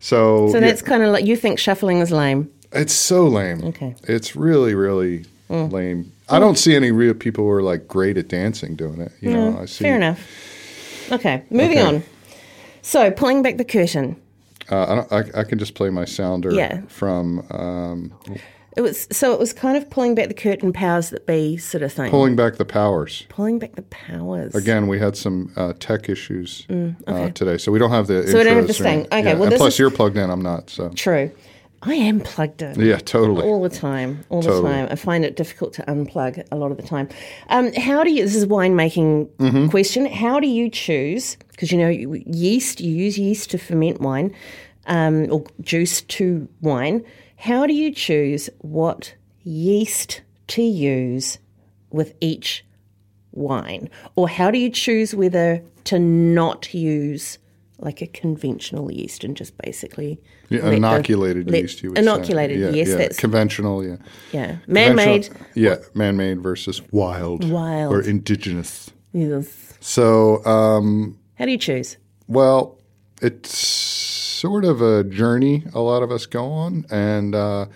[0.00, 2.50] So, So yeah, that's kind of like you think shuffling is lame.
[2.72, 3.64] it's so lame.
[3.64, 3.90] Okay.
[4.04, 4.12] Hmm.
[4.12, 6.12] It's really, really lame.
[6.28, 9.12] I don't see any real people who are like great at dancing doing it.
[9.22, 9.84] You know, I see.
[9.84, 10.20] Fair enough.
[11.12, 11.96] Okay, moving Okay.
[11.96, 12.02] on.
[12.82, 14.16] So pulling back the curtain.
[14.70, 16.80] Uh, I, don't, I, I can just play my sounder Yeah.
[16.88, 18.12] from um,
[18.76, 21.82] It was so it was kind of pulling back the curtain, powers that be sort
[21.82, 22.10] of thing.
[22.10, 23.24] pulling back the powers.
[23.28, 24.54] Pulling back the powers.
[24.54, 26.66] Again, we had some uh, tech issues
[27.06, 28.14] uh, today, so we don't have the.
[28.24, 29.06] Mm, So we don't have the sting.
[29.06, 30.28] Okay, yeah, well, and plus is- you're plugged in.
[30.28, 30.70] I'm not.
[30.70, 31.30] So True.
[31.86, 32.80] I am plugged in.
[32.80, 33.42] yeah, totally.
[33.42, 34.88] All the time, all the time.
[34.90, 37.08] I find it difficult to unplug a lot of the time.
[37.48, 38.22] Um, how do you?
[38.24, 39.68] This is a winemaking Mm-hmm.
[39.68, 40.06] question.
[40.06, 41.36] How do you choose?
[41.50, 42.80] Because you know yeast.
[42.80, 44.34] You use yeast to ferment wine,
[44.86, 47.04] um, or juice to wine.
[47.36, 51.38] How do you choose what yeast to use
[51.90, 52.64] with each
[53.32, 57.38] wine, or how do you choose whether to not use
[57.84, 60.18] like a conventional yeast and just basically
[60.48, 62.02] Yeah, the- inoculated let- yeast, would say.
[62.02, 62.58] inoculated?
[62.58, 62.96] Yeah, yes, yeah.
[62.96, 63.84] that's conventional.
[63.84, 63.96] Yeah,
[64.32, 65.28] yeah, man-made.
[65.54, 67.92] Yeah, man-made versus wild, Wild.
[67.92, 68.90] or indigenous.
[69.12, 69.74] Yes.
[69.80, 71.98] So, um, How do you choose?
[72.26, 72.78] well,
[73.22, 77.66] it's sort of a journey a lot of us go on, and uh,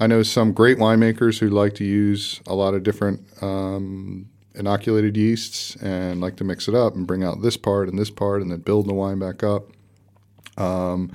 [0.00, 5.16] I know some great winemakers who like to use a lot of different um, inoculated
[5.16, 8.42] yeasts and like to mix it up and bring out this part and this part,
[8.42, 9.70] and then build the wine back up.
[10.56, 11.12] Um,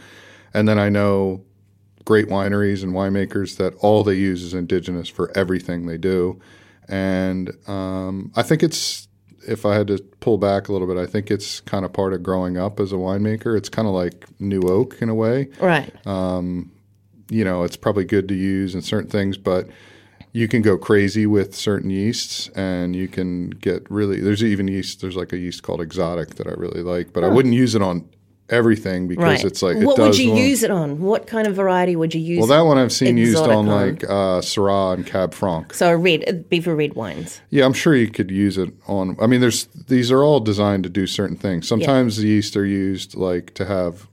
[0.53, 1.43] and then I know
[2.05, 6.39] great wineries and winemakers that all they use is indigenous for everything they do.
[6.87, 9.07] And um, I think it's,
[9.47, 12.13] if I had to pull back a little bit, I think it's kind of part
[12.13, 13.57] of growing up as a winemaker.
[13.57, 15.49] It's kind of like new oak in a way.
[15.59, 15.93] Right.
[17.29, 19.69] You know, it's probably good to use in certain things, but
[20.33, 25.01] you can go crazy with certain yeasts and you can get really, there's even yeast,
[25.01, 27.81] there's like a yeast called exotic that I really like, but I wouldn't use it
[27.81, 28.09] on
[28.51, 29.43] everything because right.
[29.43, 30.99] it's like, what it would you use it on?
[30.99, 32.39] What kind of variety would you use?
[32.39, 33.67] Well, that one I've seen used on on?
[33.67, 35.73] like uh, Syrah and Cab Franc.
[35.73, 37.41] so red, it'd be for red wines.
[37.49, 39.17] Yeah, I'm sure you could use it on.
[39.19, 41.67] I mean, there's these are all designed to do certain things.
[41.67, 44.07] Sometimes the yeast are used like to have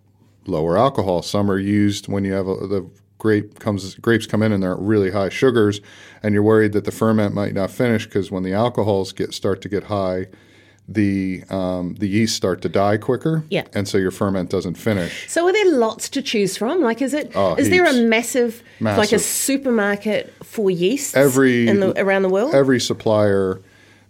[0.46, 1.22] lower alcohol.
[1.22, 4.72] Some are used when you have a, the grape comes grapes come in and they're
[4.72, 5.80] at really high sugars,
[6.22, 9.60] and you're worried that the ferment might not finish because when the alcohols get start
[9.62, 10.26] to get high,
[10.88, 13.44] the um, the yeast start to die quicker.
[13.50, 13.64] Yeah.
[13.74, 15.28] and so your ferment doesn't finish.
[15.28, 16.80] So are there lots to choose from?
[16.80, 17.32] Like, is it?
[17.34, 18.08] Oh, is there a heaps.
[18.08, 22.54] massive, like a supermarket for yeast Every- in the, around the world?
[22.54, 23.60] every supplier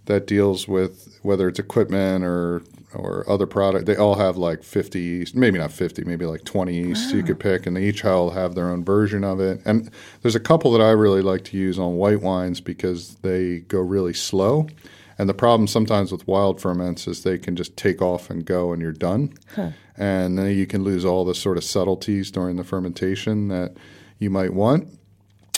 [0.05, 2.61] that deals with whether it's equipment or
[2.93, 6.73] or other product, they all have like 50 yeast, maybe not 50, maybe like 20
[6.73, 9.61] yeasts you could pick, and they each all have their own version of it.
[9.65, 13.59] And there's a couple that I really like to use on white wines because they
[13.59, 14.67] go really slow.
[15.17, 18.71] And the problem sometimes with wild ferments is they can just take off and go,
[18.71, 19.33] and you're done.
[19.97, 23.75] And then you can lose all the sort of subtleties during the fermentation that
[24.17, 24.87] you might want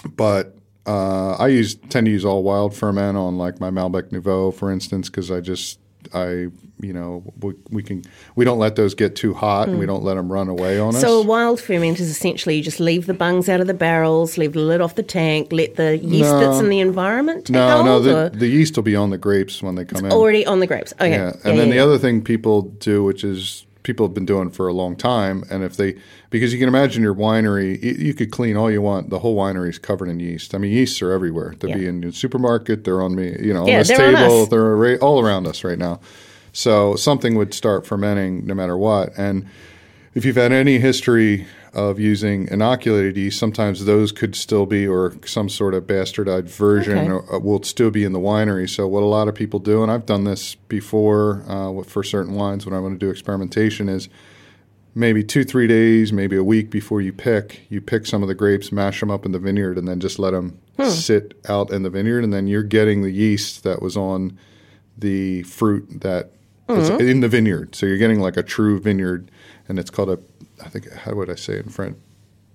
[0.09, 4.51] but uh, I use tend to use all wild ferment on like my Malbec Nouveau,
[4.51, 5.79] for instance, because I just
[6.13, 6.47] I
[6.79, 8.03] you know we, we can
[8.35, 9.91] we don't let those get too hot and we hmm.
[9.91, 11.01] don't let them run away on us.
[11.01, 14.37] So a wild ferment is essentially you just leave the bungs out of the barrels,
[14.37, 16.39] leave the lid off the tank, let the yeast No.
[16.39, 19.75] that's in the environment No, no, the, the yeast will be on the grapes when
[19.75, 20.11] they come in.
[20.11, 20.93] already on the grapes.
[20.93, 21.11] Okay.
[21.11, 24.67] Yeah, and then the other thing people do, which is people have been doing for
[24.67, 25.95] a long time, and if they
[26.29, 29.69] because you can imagine your winery, you, could clean all you want, the whole winery
[29.69, 30.55] is covered in yeast.
[30.55, 31.55] I mean, yeasts are everywhere.
[31.59, 32.83] They'll be in your supermarket.
[32.83, 34.45] They're on me, you know, Yeah, on this they're table.
[34.45, 35.99] They're ra- all around us right now.
[36.53, 39.47] So something would start fermenting no matter what, and
[40.13, 45.13] if you've had any history of using inoculated yeast, sometimes those could still be, or
[45.25, 47.09] some sort of bastardized version, Okay.
[47.11, 48.69] or, uh, will still be in the winery.
[48.69, 52.03] So what a lot of people do, and I've done this before uh, with- for
[52.03, 54.09] certain wines when I want to do experimentation, is
[54.93, 58.35] maybe two, three days, maybe a week before you pick, you pick some of the
[58.35, 60.57] grapes, mash them up in the vineyard, and then just let them
[60.89, 64.37] sit out in the vineyard, and then you're getting the yeast that was on
[64.97, 66.31] the fruit that
[66.67, 67.75] is in the vineyard.
[67.75, 69.31] So you're getting like a true vineyard,
[69.69, 70.19] and it's called a,
[70.63, 71.97] I think, how would I say it in French?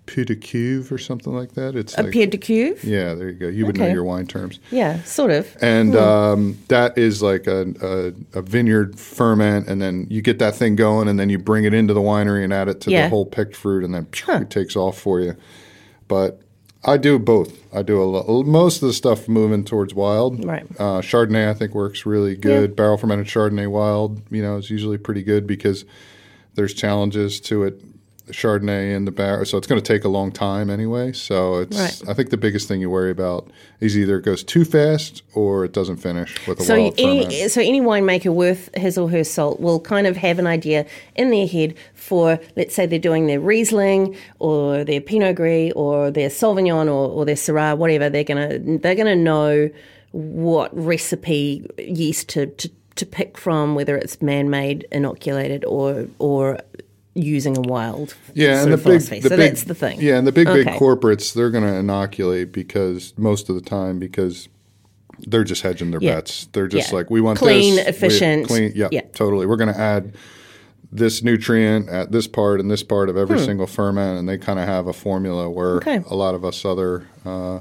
[0.06, 1.74] Pied de cuve or something like that.
[1.74, 2.84] It's A like, pied de cuve?
[2.84, 3.48] Yeah, there you go.
[3.48, 4.60] You would know your wine terms.
[4.70, 5.56] Yeah, sort of.
[5.60, 10.54] And um, that is like a, a, a vineyard ferment, and then you get that
[10.54, 13.02] thing going, and then you bring it into the winery and add it to Yeah.
[13.02, 15.34] the whole picked fruit, and then phew, it takes off for you.
[16.06, 16.40] But
[16.84, 17.58] I do both.
[17.74, 18.46] I do a lot.
[18.46, 20.44] Most of the stuff moving towards wild.
[20.44, 20.64] Right.
[20.78, 22.76] Uh, Chardonnay, I think, works really good.
[22.76, 25.84] Barrel fermented Chardonnay wild, you know, is usually pretty good because
[26.54, 27.82] there's challenges to it.
[28.26, 31.12] The Chardonnay in the barrel, so it's going to take a long time anyway.
[31.12, 32.10] So it's, Right.
[32.10, 35.64] I think the biggest thing you worry about is either it goes too fast or
[35.64, 37.50] it doesn't finish with a So wild any ferment.
[37.52, 41.30] so any winemaker worth his or her salt will kind of have an idea in
[41.30, 46.28] their head for let's say they're doing their Riesling or their Pinot Gris or their
[46.28, 48.10] Sauvignon or, or their Syrah, whatever.
[48.10, 49.70] They're gonna they're gonna know
[50.10, 56.58] what recipe yeast to, to, to pick from, whether it's man made, inoculated, or or
[57.16, 59.20] using a wild Yeah, and the big, philosophy.
[59.20, 60.00] the so big, that's the thing.
[60.00, 63.98] Yeah, and the big, big corporates, they're going to inoculate because most of the time
[63.98, 64.48] because
[65.20, 66.16] they're just hedging their Yeah.
[66.16, 66.48] bets.
[66.52, 66.96] They're just Yeah.
[66.96, 68.46] like, we want Clean, this, efficient.
[68.48, 68.72] clean.
[68.74, 69.00] Yeah, Yeah.
[69.14, 69.46] totally.
[69.46, 70.12] We're going to add
[70.92, 73.22] this nutrient at this part and this part of Hmm.
[73.22, 76.00] every single ferment, and they kind of have a formula where Okay.
[76.10, 77.60] a lot of us other uh,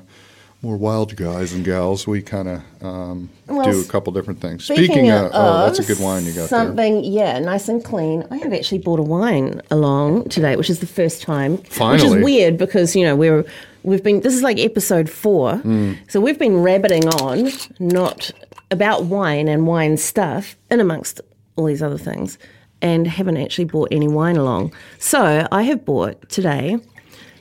[0.66, 4.64] more wild guys and gals, we kind of um, Well, do a couple different things.
[4.66, 6.48] Speaking, Speaking, of, oh, that's a good wine you got there.
[6.48, 8.26] something, yeah, nice and clean.
[8.32, 11.58] I have actually bought a wine along today, which is the first time.
[11.60, 13.46] Finally, which is weird because you know we're
[13.84, 14.22] we've been.
[14.22, 15.94] This is like episode four, Hmm.
[16.08, 17.50] so we've been rabbiting on
[17.80, 18.32] not
[18.72, 21.22] about wine and wine stuff, in amongst
[21.56, 22.40] all these other things,
[22.82, 24.74] and haven't actually bought any wine along.
[24.98, 26.80] So I have bought today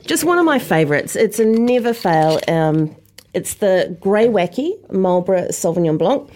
[0.05, 1.15] just one of my favourites.
[1.15, 2.39] It's a never fail.
[2.47, 2.95] Um,
[3.35, 6.29] it's the Greywacke Marlborough Sauvignon Blanc,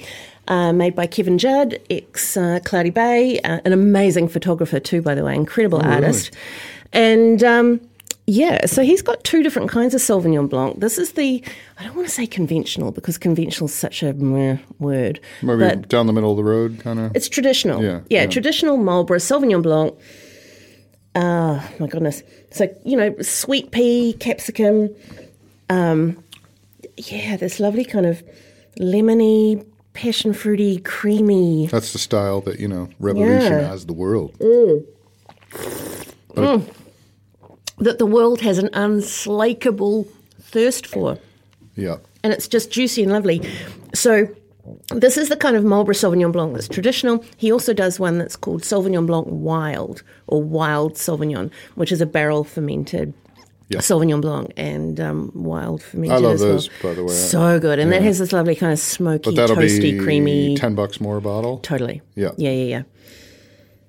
[0.48, 5.16] uh, made by Kevin Judd, ex uh, Cloudy Bay, uh, an amazing photographer too, by
[5.16, 6.32] the way, incredible artist.
[6.92, 7.82] And um,
[8.28, 10.80] yeah, so he's got two different kinds of Sauvignon Blanc.
[10.80, 11.44] This is the
[11.80, 15.88] I don't want to say conventional because conventional is such a meh word, Maybe but
[15.88, 17.16] down the middle of the road, kind of.
[17.16, 17.82] it's traditional.
[17.82, 18.28] Yeah, yeah, yeah.
[18.28, 19.96] traditional Marlborough Sauvignon Blanc.
[21.16, 22.22] Ah, my goodness.
[22.52, 24.94] So, you know, sweet pea, capsicum.
[25.70, 26.24] Um,
[27.00, 28.24] yeah, this lovely kind of
[28.80, 31.68] lemony, passion fruity, creamy.
[31.68, 34.38] That's the style that you know revolutionized the world.
[34.40, 34.86] Mm.
[36.36, 36.74] Mm.
[37.80, 40.08] that the world has an unslakable
[40.40, 41.18] thirst for.
[41.76, 41.98] Yeah.
[42.24, 43.42] and it's just juicy and lovely.
[43.94, 44.28] So
[44.94, 47.24] this is the kind of Marlborough Sauvignon Blanc that's traditional.
[47.38, 52.06] He also does one that's called Sauvignon Blanc Wild or Wild Sauvignon, which is a
[52.06, 53.14] barrel fermented
[53.70, 53.80] Yeah.
[53.80, 56.12] Sauvignon Blanc and um, wild fermented.
[56.18, 56.52] I love as well.
[56.54, 57.14] those, by the way.
[57.14, 60.56] So good, and that has this lovely kind of smoky, But toasty, be creamy.
[60.58, 61.60] ten bucks more a bottle.
[61.60, 62.02] totally.
[62.16, 62.32] Yeah.
[62.38, 62.84] Yeah, yeah, yeah.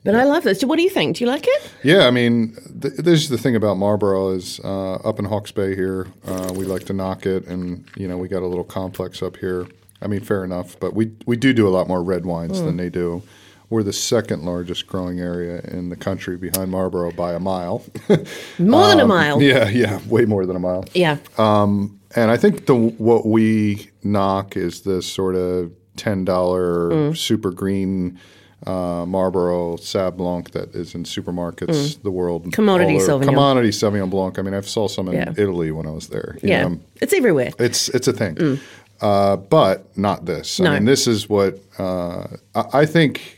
[0.04, 0.60] But I love this.
[0.60, 1.16] So what do you think?
[1.16, 1.70] Do you like it?
[1.82, 5.50] Yeah, I mean, th- this is the thing about Marlborough is uh, up in Hawke's
[5.52, 8.64] Bay here, uh, we like to knock it, and you know we got a little
[8.64, 9.66] complex up here.
[10.02, 12.66] I mean, fair enough, but we we do do a lot more red wines Hmm.
[12.66, 13.22] than they do.
[13.70, 17.85] We're the second largest growing area in the country behind Marlborough by a mile.
[18.59, 19.37] More than a mile.
[19.37, 20.85] Um, yeah, yeah, way more than a mile.
[20.92, 21.18] Yeah.
[21.38, 27.16] And I think the what we knock is this sort of ten dollar Mm.
[27.16, 28.18] super green
[28.66, 32.46] uh, Marlborough Sauv Blanc that is in supermarkets the world.
[32.46, 32.52] Mm.
[32.52, 32.98] Commodity.
[32.98, 33.24] Sauvignon.
[33.24, 34.38] Commodity Sauvignon Blanc.
[34.38, 35.33] I mean, I saw some in Yeah.
[35.37, 36.37] Italy when I was there.
[36.42, 36.66] you yeah.
[36.68, 36.80] know.
[37.00, 37.52] It's everywhere.
[37.61, 38.59] It's it's a thing,
[39.00, 40.59] uh, but not this.
[40.59, 40.72] No.
[40.72, 43.37] I mean, this is what uh, I, I think.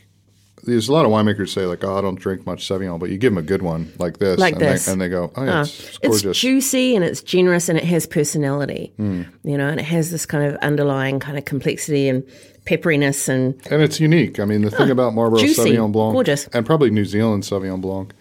[0.65, 3.17] There's a lot of winemakers say like, "Oh, I don't drink much Sauvignon," but you
[3.17, 4.85] give them a good one like this, Like and, this.
[4.85, 7.77] They, and they go, "Oh, yeah, Uh, it's, it's it's juicy and it's generous and
[7.77, 9.23] it has personality, Hmm.
[9.43, 12.23] you know, and it has this kind of underlying kind of complexity and
[12.65, 14.39] pepperiness and And it's unique.
[14.39, 16.47] I mean, the thing about Marlborough juicy, Sauvignon Blanc, gorgeous.
[16.53, 18.13] and probably New Zealand Sauvignon Blanc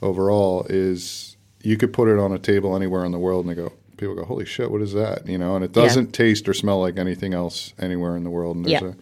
[0.00, 3.60] overall, is you could put it on a table anywhere in the world, and they
[3.62, 6.54] go, people go, "Holy shit, what is that?" You know, and it doesn't taste or
[6.54, 8.56] smell like anything else anywhere in the world.
[8.56, 8.88] And, there's Yeah.
[8.88, 8.94] a,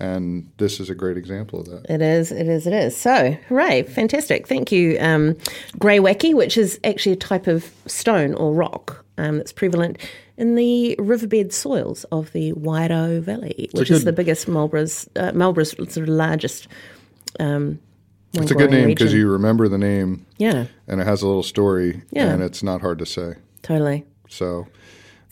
[0.00, 1.86] and this is a great example of that.
[1.88, 2.96] it is, it is, it is.
[2.96, 4.46] So, hooray, fantastic.
[4.46, 4.96] Thank you.
[5.00, 5.34] Um,
[5.78, 9.98] Greywacke, which is actually a type of stone or rock um, that's prevalent
[10.36, 15.70] in the riverbed soils of the Wairau Valley, which is the biggest Marlborough's, uh, Marlborough's
[15.72, 16.66] sort of largest
[17.38, 17.78] um,
[18.32, 21.42] It's a good name because you remember the name, Yeah, and it has a little
[21.42, 22.28] story, Yeah.
[22.32, 23.34] and it's not hard to say.
[23.62, 24.06] totally.
[24.30, 24.66] So,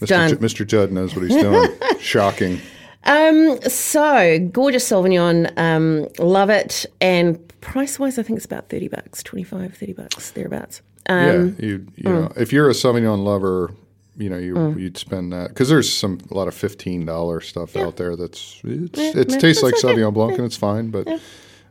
[0.00, 0.28] Mr.
[0.28, 0.66] J- Mr.
[0.66, 1.70] Judd knows what he's doing.
[2.00, 2.60] Shocking.
[3.04, 6.84] Um, so gorgeous Sauvignon, um, love it.
[7.00, 10.82] And price wise, I think it's about 30 bucks, 25, 30 bucks, thereabouts.
[11.08, 13.72] Um, yeah, you you know, if you're a Sauvignon lover,
[14.18, 14.78] you know you Mm.
[14.78, 18.60] you'd spend that because there's some a lot of fifteen dollar stuff out there that's
[18.64, 19.86] it's, Yeah, it tastes like okay.
[19.88, 21.08] Sauvignon Blanc and it's fine, but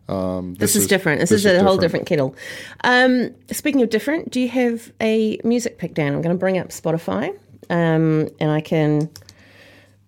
[0.08, 1.20] um, This, is, different.
[1.20, 2.36] This, is, a whole different kettle.
[2.84, 6.16] Um, speaking of different, do you have a music pick down?
[6.16, 7.30] I'm going to bring up Spotify,
[7.70, 9.10] um, and I can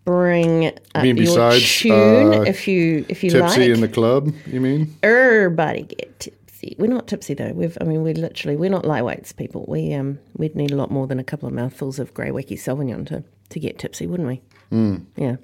[0.05, 3.69] bring up mean your tune uh, if you if you Tipsy like.
[3.69, 4.95] in the club, you mean?
[5.03, 6.75] Everybody get tipsy.
[6.79, 7.51] We're not tipsy though.
[7.53, 9.65] We've I mean we're literally we're not lightweights people.
[9.67, 13.05] We um we'd need a lot more than a couple of mouthfuls of Greywacke Sauvignon
[13.07, 14.41] to to get tipsy, wouldn't we?
[14.71, 15.05] Mm.
[15.15, 15.35] Yeah.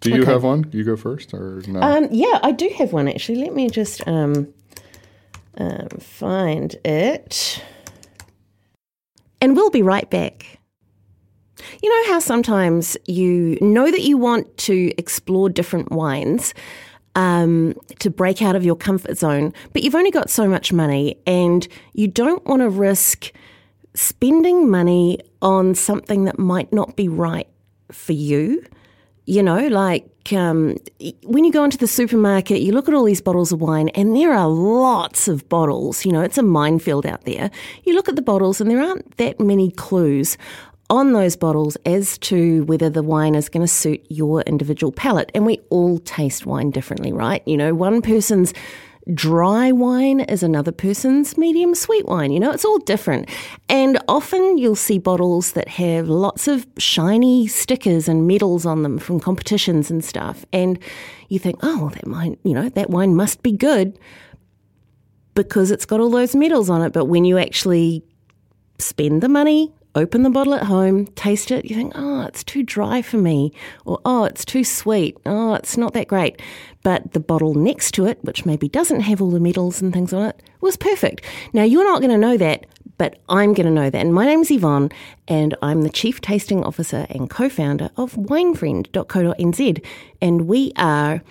[0.00, 0.32] Do you Okay.
[0.32, 0.68] have one?
[0.72, 1.80] You go first or no?
[1.80, 3.36] Um, yeah, I do have one actually.
[3.38, 4.48] Let me just um,
[5.58, 7.62] um, find it.
[9.40, 10.58] And we'll be right back.
[11.82, 16.54] You know how sometimes you know that you want to explore different wines
[17.14, 21.16] um, to break out of your comfort zone, but you've only got so much money
[21.26, 23.32] and you don't want to risk
[23.94, 27.48] spending money on something that might not be right
[27.90, 28.64] for you.
[29.24, 30.76] You know, like um,
[31.24, 34.16] when you go into the supermarket, you look at all these bottles of wine, and
[34.16, 36.04] there are lots of bottles.
[36.04, 37.50] You know, it's a minefield out there.
[37.84, 40.36] You look at the bottles, and there aren't that many clues
[40.92, 45.32] on those bottles as to whether the wine is going to suit your individual palate.
[45.34, 47.42] And we all taste wine differently, right?
[47.46, 48.52] You know, one person's
[49.14, 52.30] dry wine is another person's medium sweet wine.
[52.30, 53.30] You know, it's all different.
[53.70, 58.98] And often you'll see bottles that have lots of shiny stickers and medals on them
[58.98, 60.44] from competitions and stuff.
[60.52, 60.78] And
[61.30, 63.98] you think, oh, that wine, you know, that wine must be good
[65.34, 66.92] because it's got all those medals on it.
[66.92, 68.04] But when you actually
[68.78, 72.62] spend the money, open the bottle at home, taste it, you think, oh, it's too
[72.62, 73.52] dry for me,
[73.84, 76.40] or oh, it's too sweet, oh, it's not that great.
[76.82, 80.12] But the bottle next to it, which maybe doesn't have all the metals and things
[80.12, 81.24] on it, was perfect.
[81.52, 82.66] Now, you're not going to know that,
[82.98, 84.00] but I'm going to know that.
[84.00, 84.90] And my name's Yvonne,
[85.28, 89.84] and I'm the Chief Tasting Officer and co founder of winefriend.co.nz.
[90.20, 91.22] And we are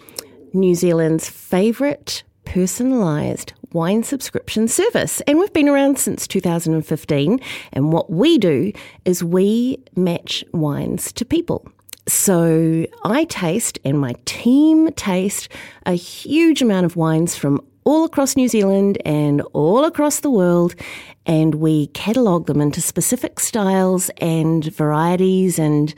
[0.54, 5.22] New Zealand's favourite personalised wine subscription service.
[5.22, 7.40] And we've been around since 2015.
[7.74, 8.72] And what we do
[9.06, 11.68] is we match wines to people.
[12.08, 15.50] So I taste and my team taste
[15.86, 20.76] a huge amount of wines from all across New Zealand and all across the world.
[21.26, 25.94] And we catalogue them into specific styles and varieties and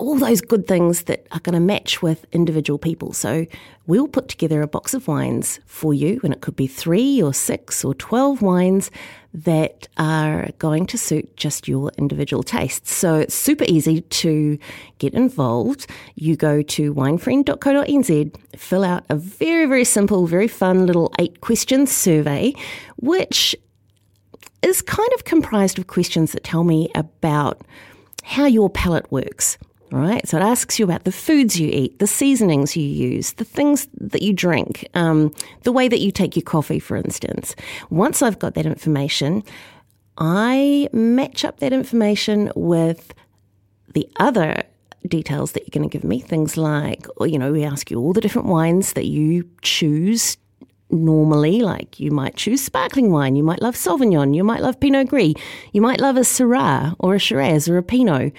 [0.00, 3.12] all those good things that are going to match with individual people.
[3.12, 3.46] So
[3.86, 7.34] we'll put together a box of wines for you, and it could be three or
[7.34, 8.90] six or 12 wines
[9.34, 12.92] that are going to suit just your individual tastes.
[12.92, 14.58] So it's super easy to
[14.98, 15.86] get involved.
[16.14, 21.86] You go to winefriend.co.nz, fill out a very, very simple, very fun little eight question
[21.86, 22.54] survey,
[22.96, 23.54] which
[24.62, 27.60] is kind of comprised of questions that tell me about
[28.22, 29.58] how your palate works.
[29.92, 33.44] Right, so it asks you about the foods you eat, the seasonings you use, the
[33.44, 37.56] things that you drink, um, the way that you take your coffee, for instance.
[37.90, 39.42] Once I've got that information,
[40.16, 43.12] I match up that information with
[43.92, 44.62] the other
[45.08, 46.20] details that you're going to give me.
[46.20, 50.36] Things like, you know, we ask you all the different wines that you choose
[50.90, 55.08] normally, like you might choose sparkling wine, you might love Sauvignon, you might love Pinot
[55.08, 55.34] Gris,
[55.72, 58.32] you might love a Syrah or a Shiraz or a Pinot.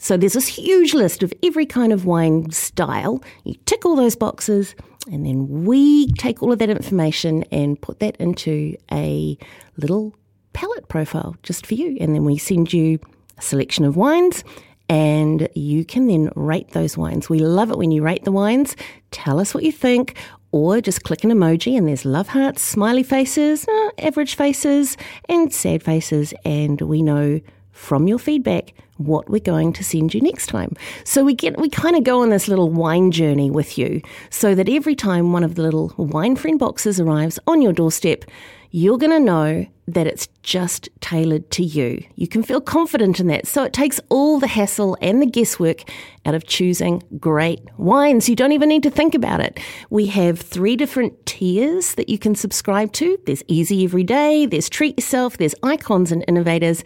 [0.00, 3.22] So there's this huge list of every kind of wine style.
[3.44, 4.74] You tick all those boxes,
[5.12, 9.36] and then we take all of that information and put that into a
[9.76, 10.14] little
[10.52, 11.96] palate profile just for you.
[12.00, 12.98] And then we send you
[13.38, 14.42] a selection of wines
[14.88, 17.30] and you can then rate those wines.
[17.30, 18.74] We love it when you rate the wines.
[19.12, 20.16] Tell us what you think,
[20.50, 24.96] or just click an emoji, and there's love hearts, smiley faces, uh, average faces,
[25.28, 26.34] and sad faces.
[26.44, 27.40] And we know
[27.72, 30.74] from your feedback what we're going to send you next time.
[31.04, 34.54] So we get we kind of go on this little wine journey with you so
[34.54, 38.24] that every time one of the little wine friend boxes arrives on your doorstep,
[38.72, 42.04] you're going to know that it's just tailored to you.
[42.14, 43.48] You can feel confident in that.
[43.48, 45.82] So it takes all the hassle and the guesswork
[46.24, 48.28] out of choosing great wines.
[48.28, 49.58] You don't even need to think about it.
[49.88, 53.18] We have three different tiers that you can subscribe to.
[53.26, 56.84] There's easy every day, there's treat yourself, there's icons and innovators,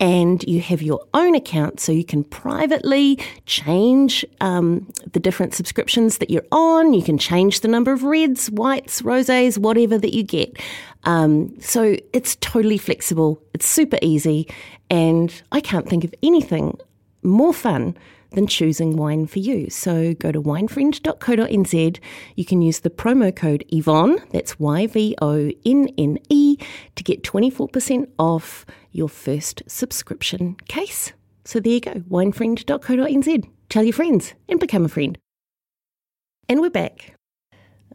[0.00, 6.18] and you have your own account so you can privately change um, the different subscriptions
[6.18, 6.94] that you're on.
[6.94, 10.56] You can change the number of reds, whites, rosés, whatever that you get.
[11.04, 14.48] Um, so it's totally flexible, it's super easy,
[14.90, 16.78] and I can't think of anything
[17.22, 17.96] more fun
[18.32, 19.70] than choosing wine for you.
[19.70, 22.00] So go to winefriend.co.nz.
[22.36, 26.56] You can use the promo code Yvonne, that's Y V O N N E,
[26.96, 31.12] to get 24% off your first subscription case.
[31.44, 33.48] So there you go, winefriend.co.nz.
[33.68, 35.18] Tell your friends and become a friend.
[36.48, 37.14] And we're back.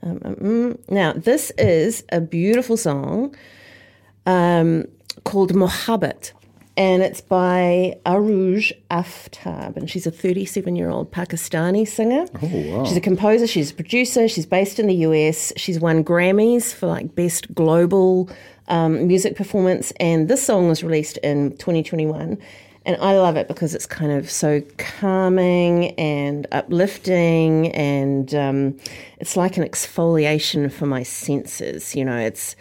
[0.03, 0.89] Um, um, mm.
[0.89, 3.36] Now, this is a beautiful song
[4.25, 4.86] um,
[5.23, 6.34] called Mohabbat,
[6.76, 12.26] and it's by Arooj Aftab, and she's a 37 year old Pakistani singer.
[12.41, 12.86] Oh, wow.
[12.86, 15.53] She's a composer, she's a producer, she's based in the US.
[15.55, 18.30] She's won Grammys for like Best Global
[18.67, 22.39] um, Music Performance, and this song was released in 2021.
[22.86, 28.78] And I love it because it's kind of so calming and uplifting, and um,
[29.19, 31.95] it's like an exfoliation for my senses.
[31.95, 32.55] You know, it's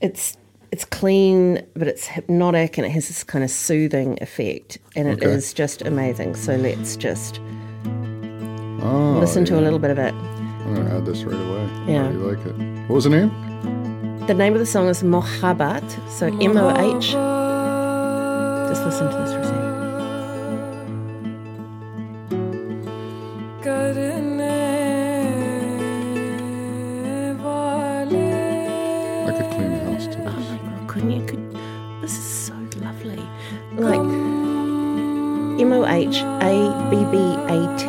[0.00, 0.36] it's
[0.74, 5.22] it's clean, but it's hypnotic, and it has this kind of soothing effect, and it
[5.22, 5.56] is Okay.
[5.62, 6.34] just amazing.
[6.34, 7.38] So let's just
[8.82, 10.12] Oh, listen to a little bit of it.
[10.66, 11.64] I'm gonna add this right away.
[11.92, 12.06] Yeah.
[12.06, 12.56] I really like it.
[12.88, 13.30] What was the name?
[14.26, 16.66] The name of the song is Mohabbat, so M O
[16.98, 17.06] H.
[18.70, 19.53] Just listen to this for
[35.86, 37.18] H A B B
[37.48, 37.86] A T.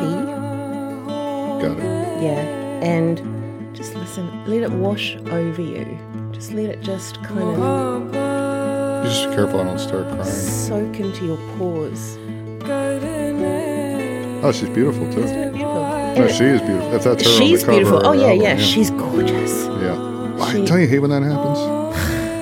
[1.62, 2.22] Got it.
[2.22, 2.40] Yeah,
[2.82, 4.28] and just listen.
[4.46, 5.98] Let it wash over you.
[6.32, 8.04] Just let it just kind of
[9.04, 10.24] You just be careful I don't start crying.
[10.24, 12.18] soak into your pores.
[14.42, 15.22] Oh, she's beautiful too.
[15.22, 15.58] Beautiful?
[15.58, 16.94] No, And she is beautiful.
[16.94, 18.06] If that's her on she's the cover beautiful.
[18.06, 19.64] Oh yeah, uh, album, yeah, she's gorgeous.
[19.66, 20.34] Yeah.
[20.40, 21.58] I She- tell you, I hate when that happens.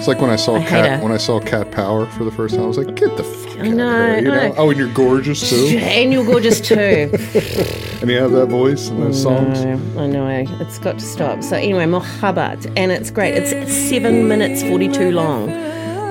[0.04, 2.56] It's like when I saw I Cat when I saw Cat Power for the first
[2.56, 2.64] time.
[2.64, 4.18] I was like, get the fuck out know, of here.
[4.18, 4.54] You know?
[4.58, 5.78] Oh, and you're gorgeous too.
[5.80, 6.76] And you're gorgeous too.
[8.02, 9.60] and you have that voice and those songs.
[9.60, 10.28] I know.
[10.60, 11.42] It's got to stop.
[11.42, 13.32] So anyway, Mohabbat, and it's great.
[13.32, 15.48] It's seven minutes forty-two long,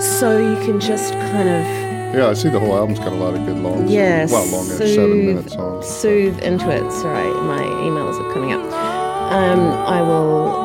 [0.01, 3.35] so you can just kind of Yeah, I see the whole album's got a lot
[3.35, 5.85] of good long yeah, Well, long soothe, seven minute songs.
[5.85, 6.91] soothe into it.
[6.93, 8.63] Sorry, my emails are coming up.
[9.31, 10.62] Um, I will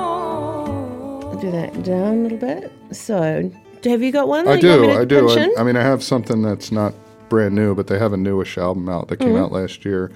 [1.40, 2.72] do that down a little bit.
[2.92, 3.50] So,
[3.84, 4.46] have you got one?
[4.48, 5.28] I me do, I do.
[5.30, 5.54] I.
[5.58, 6.94] I mean, I have something that's not
[7.28, 9.44] brand new, but they have a newish album out that came Mm-hmm.
[9.44, 10.10] out last year,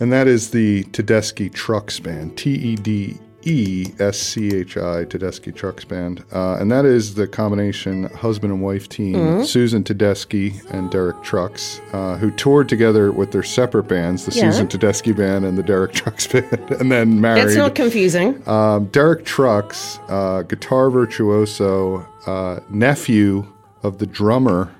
[0.00, 2.36] and that is the Tedeschi Trucks Band.
[2.36, 7.14] T E D E S C H I Tedeschi Trucks Band, uh, and that is
[7.14, 9.44] the combination husband and wife team Mm-hmm.
[9.44, 14.50] Susan Tedeschi and Derek Trucks, uh, who toured together with their separate bands, the Yeah.
[14.50, 16.46] Susan Tedeschi Band and the Derek Trucks Band,
[16.80, 17.42] and then married.
[17.44, 18.42] That's not confusing.
[18.48, 23.46] Um, Derek Trucks, uh, guitar virtuoso, uh, nephew
[23.82, 24.70] of the drummer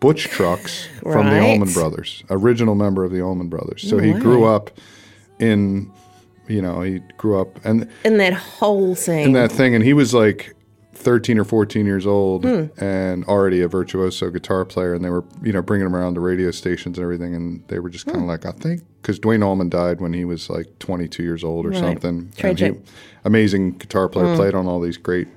[0.00, 1.42] Butch Trucks from the Right.
[1.42, 3.82] Allman Brothers, original member of the Allman Brothers.
[3.88, 4.70] So he grew up
[5.38, 5.90] in,
[6.50, 9.26] you know, he grew up and In that whole scene.
[9.28, 10.54] in that thing, and he was like
[10.94, 12.64] 13 or 14 years old Hmm.
[12.82, 14.92] and already a virtuoso guitar player.
[14.92, 17.34] And they were, you know, bringing him around to radio stations and everything.
[17.34, 18.10] And they were just Hmm.
[18.10, 21.42] kind of like, I think, because Duane Allman died when he was like 22 years
[21.42, 21.78] old or Right.
[21.80, 22.10] something.
[22.10, 22.74] And Tragic.
[22.74, 22.80] he-
[23.24, 24.34] amazing guitar player, Hmm.
[24.36, 25.28] played on all these great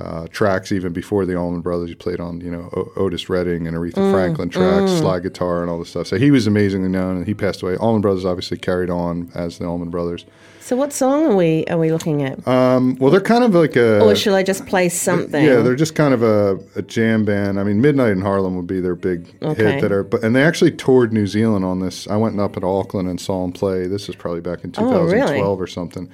[0.00, 1.90] uh, tracks even before the Allman Brothers.
[1.90, 5.60] He played on, you know, o- Otis Redding and Aretha Mm, Franklin tracks, slide guitar,
[5.62, 6.06] and all this stuff.
[6.06, 7.76] So he was amazingly known, and he passed away.
[7.76, 10.24] Allman Brothers obviously carried on as the Allman Brothers.
[10.60, 12.46] so, what song are we are we looking at?
[12.48, 14.00] Um, well, they're kind of like a.
[14.00, 15.44] or shall I just play something?
[15.44, 17.60] Yeah, they're just kind of a, a jam band.
[17.60, 19.72] I mean, Midnight in Harlem would be their big Okay.
[19.72, 22.08] hit that are, but and they actually toured New Zealand on this.
[22.08, 23.86] I went up at Auckland and saw them play.
[23.88, 25.12] This is probably back in Oh, really?
[25.18, 26.08] 2012 or something.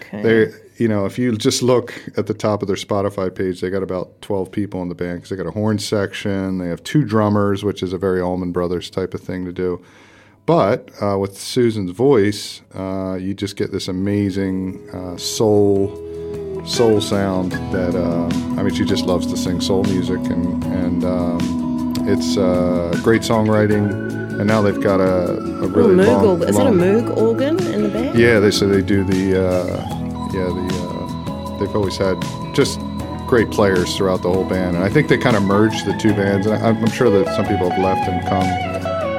[0.00, 0.22] Okay.
[0.22, 3.70] They, you know, if you just look at the top of their Spotify page, they
[3.70, 6.58] got about 12 people in the band because they got a horn section.
[6.58, 9.84] They have two drummers, which is a very Allman Brothers type of thing to do.
[10.46, 16.00] But uh, with Susan's voice, uh, you just get this amazing uh, soul
[16.66, 18.26] soul sound that uh,
[18.58, 23.22] I mean, she just loves to sing soul music, and and um, it's uh, great
[23.22, 24.12] songwriting.
[24.38, 26.48] And now they've got a, a Oh, really Moog long, organ.
[26.48, 28.14] Is it a Moog organ in the back?
[28.16, 30.03] yeah, they so they do the uh,
[30.34, 32.20] yeah the uh, they've always had
[32.54, 32.80] just
[33.26, 36.12] great players throughout the whole band, and I think they kind of merged the two
[36.12, 36.46] bands.
[36.46, 38.46] And I'm, I'm sure that some people have left and come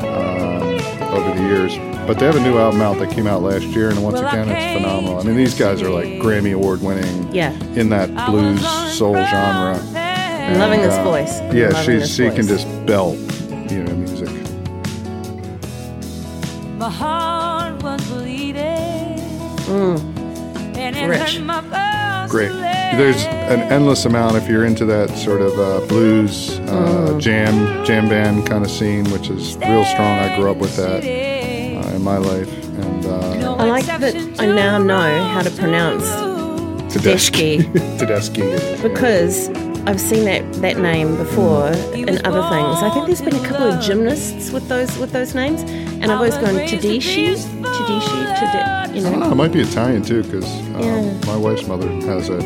[0.06, 1.76] um, over the years,
[2.08, 4.48] but they have a new album out that came out last year, and once again,
[4.50, 5.20] it's phenomenal.
[5.20, 7.52] I mean, these guys are like Grammy award winning Yeah.
[7.74, 8.62] in that blues
[8.98, 9.80] soul genre.
[9.96, 11.40] I'm loving this Uh, voice.
[11.54, 13.18] Yeah, loving she's this she can just belt
[13.72, 14.30] you know music.
[16.78, 18.62] My heart was bleeding.
[19.68, 20.15] And it
[20.94, 21.38] Rich.
[21.38, 22.52] hurt my pulse Great.
[22.52, 28.08] There's an endless amount if you're into that sort of uh, blues uh, jam jam
[28.08, 30.20] band kind of scene, which is real strong.
[30.20, 31.04] I grew up with that.
[31.04, 32.52] In my life.
[32.80, 36.04] And uh, I like that I now know how to pronounce
[36.94, 37.64] Tedeschi
[37.98, 38.82] Tedeschi.
[38.82, 39.50] because
[39.88, 42.82] I've seen that, that name before in other things.
[42.82, 46.18] I think there's been a couple of gymnasts with those with those names, and I've
[46.18, 47.36] always gone Tedeschi,
[47.86, 49.32] Tede, you I don't know, know.
[49.32, 51.20] it might be Italian too, because um, Yeah.
[51.28, 52.40] my wife's mother has a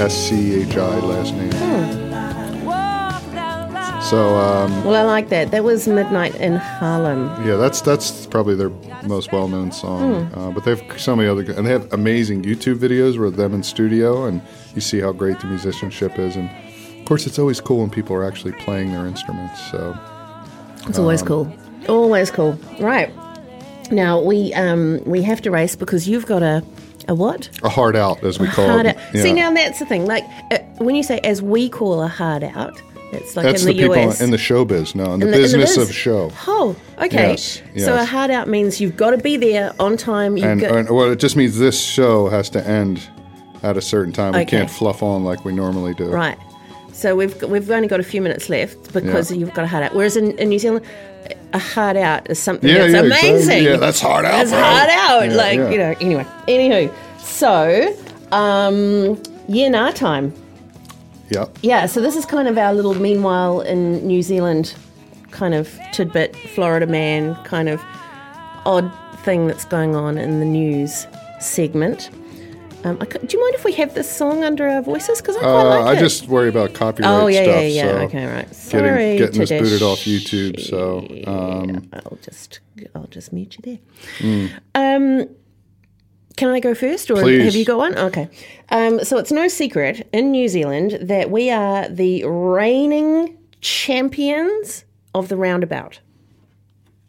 [0.00, 1.52] S C H I last name.
[1.52, 2.06] Hmm.
[4.02, 5.50] So um, Well, I like that.
[5.50, 7.26] That was Midnight in Harlem.
[7.44, 8.70] yeah, that's that's probably their
[9.04, 10.26] most well-known song.
[10.26, 10.38] Hmm.
[10.38, 13.52] Uh, but they have so many other, and they have amazing YouTube videos where them
[13.52, 14.40] in studio, and
[14.74, 16.36] you see how great the musicianship is.
[16.36, 16.48] And
[17.00, 19.60] of course, it's always cool when people are actually playing their instruments.
[19.70, 19.96] So
[20.88, 21.52] It's always Um, cool.
[21.88, 22.56] Always cool.
[22.80, 23.10] Right.
[23.90, 26.62] Now we um we have to race because you've got a
[27.08, 27.48] a what?
[27.62, 28.96] a hard out, as we call hard it.
[28.96, 29.12] out.
[29.14, 30.06] See now that's the thing.
[30.06, 32.80] Like uh, when you say as we call a hard out,
[33.12, 34.20] it's like that's in the, the, people US.
[34.20, 35.88] in the showbiz, no, in the In the- in the business biz.
[35.88, 36.32] of show.
[36.48, 37.30] Oh, okay.
[37.30, 38.08] Yes, So a yes.
[38.08, 40.36] hard out means you've got to be there on time.
[40.36, 43.00] And, got, and well, it just means this show has to end
[43.62, 44.34] at a certain time.
[44.34, 46.06] We can't fluff on like we normally do.
[46.10, 46.36] right.
[46.96, 49.36] So we've got- we've only got a few minutes left because Yeah.
[49.38, 49.94] you've got a hard out.
[49.94, 50.82] Whereas in, in New Zealand,
[51.52, 53.36] a hard out is something Yeah, that's yeah, amazing.
[53.36, 53.64] exactly.
[53.66, 54.32] Yeah, that's hard out.
[54.32, 54.60] That's bro.
[54.60, 55.28] hard out.
[55.30, 55.68] Yeah, like yeah.
[55.70, 55.94] you know.
[56.00, 56.26] Anyway.
[56.48, 56.90] Anywho.
[57.22, 57.94] So
[58.32, 60.32] um, yeah, nah time.
[61.30, 61.58] Yep.
[61.62, 64.74] Yeah, so this is kind of our little meanwhile in New Zealand
[65.32, 67.80] kind of tidbit, Florida man kind of
[68.64, 68.90] odd
[69.22, 71.06] thing that's going on in the news
[71.40, 72.08] segment.
[72.86, 75.20] Um, I, do you mind if we have this song under our voices?
[75.20, 75.98] Because I quite Uh, like I it.
[75.98, 77.54] just worry about copyright oh yeah, stuff.
[77.56, 77.82] yeah, yeah.
[77.82, 78.54] So okay, right.
[78.54, 80.60] Sorry, getting getting this booted off YouTube.
[80.60, 82.60] So um, I'll just
[82.94, 83.78] I'll just mute you there.
[84.20, 84.46] Hmm.
[84.76, 85.28] Um,
[86.36, 87.44] can I go first, or Please.
[87.44, 87.98] have you got one?
[87.98, 88.28] Okay.
[88.68, 94.84] Um, so it's no secret in New Zealand that we are the reigning champions
[95.14, 95.98] of the roundabout.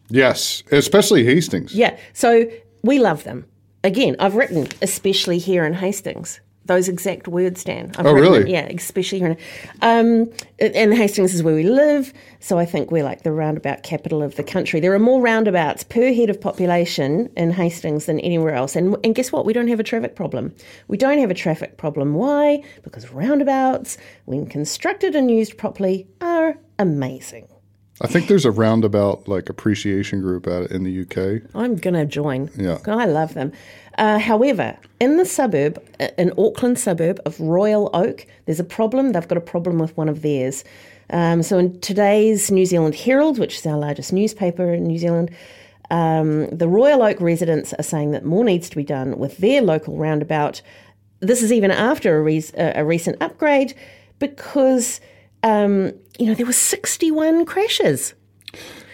[0.10, 1.76] yes, especially Hastings.
[1.76, 1.98] Yeah.
[2.14, 2.50] So
[2.84, 3.46] we love them.
[3.84, 6.40] Again, I've written especially here in Hastings.
[6.66, 7.94] Those exact words, Dan.
[7.98, 8.52] I've Oh, written really?
[8.52, 9.30] Yeah, especially here.
[9.30, 9.38] In,
[9.82, 12.12] um, and Hastings is where we live,
[12.42, 14.82] so I think we're like the roundabout capital of the country.
[14.82, 18.76] There are more roundabouts per head of population in Hastings than anywhere else.
[18.76, 19.46] And, and guess what?
[19.46, 20.54] We don't have a traffic problem.
[20.90, 22.16] We don't have a traffic problem.
[22.16, 22.64] Why?
[22.84, 27.48] Because roundabouts, when constructed and used properly, are amazing.
[28.02, 31.50] I think there's a roundabout like appreciation group at in the UK.
[31.56, 32.50] I'm going to join.
[32.56, 32.78] Yeah.
[32.86, 33.52] I love them.
[33.98, 35.84] Uh, however, in the suburb,
[36.18, 39.12] in Auckland suburb of Royal Oak, there's a problem.
[39.12, 40.64] They've got a problem with one of theirs.
[41.10, 45.32] Um, so, in today's New Zealand Herald, which is our largest newspaper in New Zealand,
[45.90, 49.62] um, the Royal Oak residents are saying that more needs to be done with their
[49.62, 50.62] local roundabout.
[51.20, 53.74] This is even after a, re- a recent upgrade
[54.20, 55.00] because,
[55.44, 58.14] um, you know, there were 61 crashes.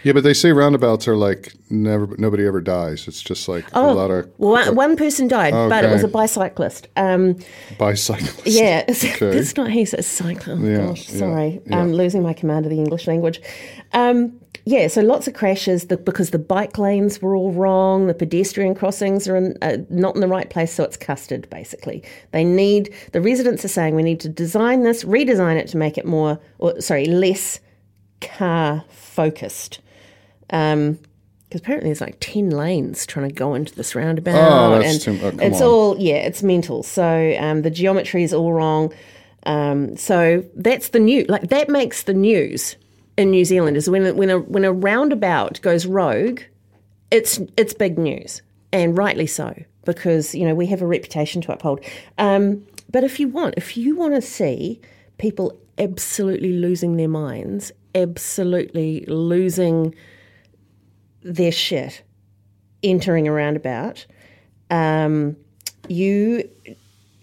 [0.02, 3.08] Yeah, but they say roundabouts are like never nobody ever dies.
[3.08, 6.02] It's just like a lot of Oh, Well, one, one person died, but it was
[6.02, 6.12] a Okay.
[6.12, 6.88] bicyclist.
[6.96, 7.36] Um,
[7.78, 8.46] bicyclists.
[8.46, 9.42] Yeah, it's, Okay.
[9.56, 10.62] not he's a cyclist.
[10.62, 11.80] Oh, Yeah, gosh, yeah, sorry, yeah.
[11.80, 13.40] I'm losing my command of the English language.
[13.94, 18.06] Um, yeah, so lots of crashes the, because the bike lanes were all wrong.
[18.06, 22.02] The pedestrian crossings are in, uh, not in the right place, so it's custard basically.
[22.32, 25.98] They need the residents are saying we need to design this, redesign it to make
[25.98, 27.60] it more, or sorry, less
[28.22, 29.80] car focused.
[30.50, 30.98] Um,
[31.48, 34.34] because apparently there's like 10 lanes trying to go into this roundabout.
[34.34, 35.68] Oh, that's and too- oh, it's on.
[35.68, 36.82] all, yeah, it's mental.
[36.82, 38.92] So um, the geometry is all wrong.
[39.46, 42.76] Um, so that's the new, like that makes the news
[43.16, 46.40] in New Zealand is when, when, a, when a roundabout goes rogue,
[47.10, 48.42] it's, it's big news
[48.72, 49.54] and rightly so
[49.84, 51.80] because, you know, we have a reputation to uphold.
[52.18, 54.80] Um, but if you want, if you want to see
[55.18, 59.94] people absolutely losing their minds, absolutely losing
[61.22, 62.02] their shit
[62.82, 64.06] entering a roundabout,
[64.70, 65.36] um,
[65.88, 66.48] you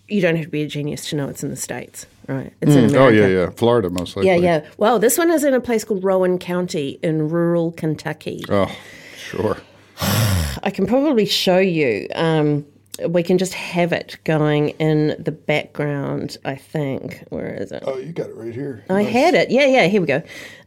[0.07, 2.53] you don't have to be a genius to know it's in the states, right?
[2.61, 2.99] It's in America.
[2.99, 3.49] Oh yeah, yeah.
[3.51, 4.31] Florida most likely.
[4.31, 4.69] Yeah, yeah.
[4.77, 8.43] Well, this one is in a place called Rowan County in rural Kentucky.
[8.49, 8.73] Oh,
[9.15, 9.57] sure.
[9.99, 12.07] I can probably show you.
[12.15, 12.65] Um,
[13.09, 17.23] we can just have it going in the background, I think.
[17.29, 17.83] Where is it?
[17.85, 18.83] Oh, you got it right here.
[18.89, 19.49] I had it.
[19.51, 20.21] Yeah, yeah, here we go.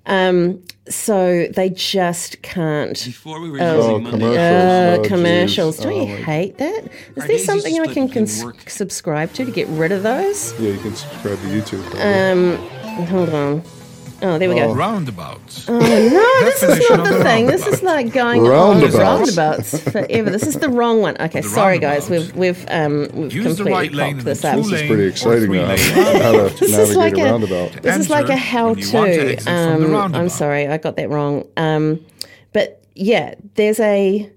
[0.07, 3.03] Um, so they just can't.
[3.05, 4.37] Before we were Oh, using Monday, commercials.
[4.39, 5.09] Uh, Oh, geez.
[5.09, 5.77] commercials.
[5.79, 6.85] Don't Oh, you my- hate that?
[7.17, 10.53] Is there something I can cons- subscribe to to get rid of those?
[10.61, 11.85] Yeah, you can subscribe to YouTube.
[12.01, 12.57] Um,
[13.07, 13.63] hold on.
[14.27, 14.73] Oh, there we go.
[14.75, 15.69] roundabouts.
[15.69, 17.47] Oh, no, this is not the the thing.
[17.47, 18.95] This is like going Roundabouts.
[18.95, 20.31] on roundabouts forever.
[20.31, 21.15] This is the wrong one.
[21.21, 24.57] Okay, The sorry guys, we've we've um we've Use completely right lane cocked this up.
[24.57, 25.67] this is pretty exciting three now.
[25.77, 27.83] How to This is like a a roundabout.
[27.83, 29.33] this is like a Enter how when you want to to.
[29.33, 31.45] exit from the Um, I'm sorry, I got that wrong.
[31.57, 32.01] Um,
[32.55, 34.31] but yeah, there's a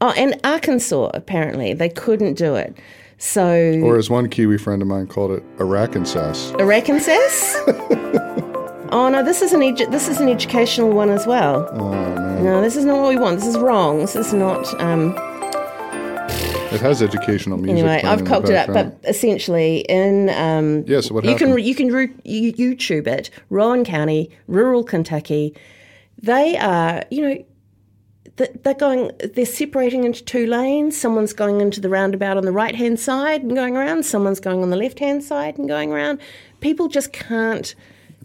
[0.00, 1.74] Oh, and Arkansas, apparently.
[1.74, 2.76] They couldn't do it.
[3.20, 6.52] So, Or as one Kiwi friend of mine called it, Arkansas.
[6.56, 7.14] Arkansas?
[8.90, 11.68] oh, no, this is, an edu- this is an educational one as well.
[11.72, 13.38] Oh man, No, this is not what we want.
[13.38, 13.98] This is wrong.
[13.98, 14.68] This is not.
[14.80, 15.14] Um,
[16.70, 17.78] it has educational music.
[17.78, 21.74] anyway, I've cocked it up, but essentially, in um, Yeah, so what you can you
[21.74, 23.30] can ru- you, YouTube it.
[23.48, 25.54] Rowan County, rural Kentucky.
[26.20, 27.44] They are, you know,
[28.36, 29.10] they're going.
[29.34, 30.96] They're separating into two lanes.
[30.96, 34.04] Someone's going into the roundabout on the right hand side and going around.
[34.04, 36.20] Someone's going on the left hand side and going around.
[36.60, 37.74] People just can't.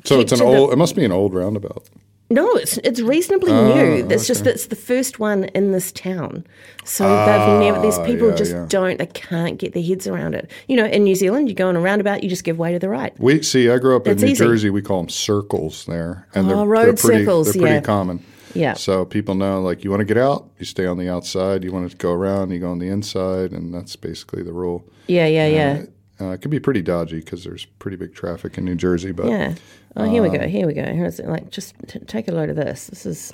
[0.03, 0.71] So it's an the- old.
[0.73, 1.83] It must be an old roundabout.
[2.29, 4.07] No, it's it's reasonably Oh, new.
[4.09, 6.47] It's just that it's the first one in this town.
[6.83, 7.79] So they've never.
[7.81, 8.65] These people Ah, yeah, just yeah.
[8.69, 8.97] don't.
[8.97, 10.49] They can't get their heads around it.
[10.67, 12.79] You know, in New Zealand, you go on a roundabout, you just give way to
[12.79, 13.13] the right.
[13.19, 13.69] We see.
[13.69, 14.43] I grew up That's in New easy.
[14.43, 14.69] Jersey.
[14.71, 17.81] We call them circles there, and they're, Oh, they're road pretty, circles, They're pretty yeah.
[17.81, 18.25] common.
[18.55, 18.73] Yeah.
[18.75, 21.63] So people know, like, you want to get out, you stay on the outside.
[21.63, 24.85] You want to go around, you go on the inside, and that's basically the rule.
[25.07, 25.83] Yeah, yeah, yeah,
[26.23, 29.11] Uh, it can be pretty dodgy because there's pretty big traffic in New Jersey.
[29.11, 29.55] But yeah.
[29.95, 30.47] Oh, here we go.
[30.47, 30.83] Here we go.
[30.85, 32.87] Here's like just t- take a load of this.
[32.87, 33.33] This is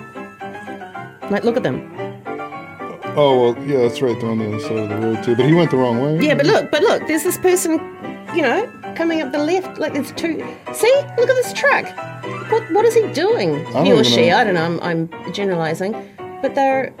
[1.30, 1.90] like look at them.
[3.16, 4.18] oh well, yeah, that's right.
[4.20, 5.36] They're on the other side of the road too.
[5.36, 6.26] But he went the wrong way.
[6.26, 7.06] Yeah, but look, but look.
[7.06, 7.72] There's this person,
[8.34, 9.78] you know, coming up the left.
[9.78, 10.38] Like there's two.
[10.72, 11.86] See, look at this truck.
[12.50, 13.64] What what is he doing?
[13.84, 14.30] He or she?
[14.30, 14.36] know.
[14.36, 14.64] I don't know.
[14.64, 15.92] I'm, I'm generalizing,
[16.42, 16.92] but they're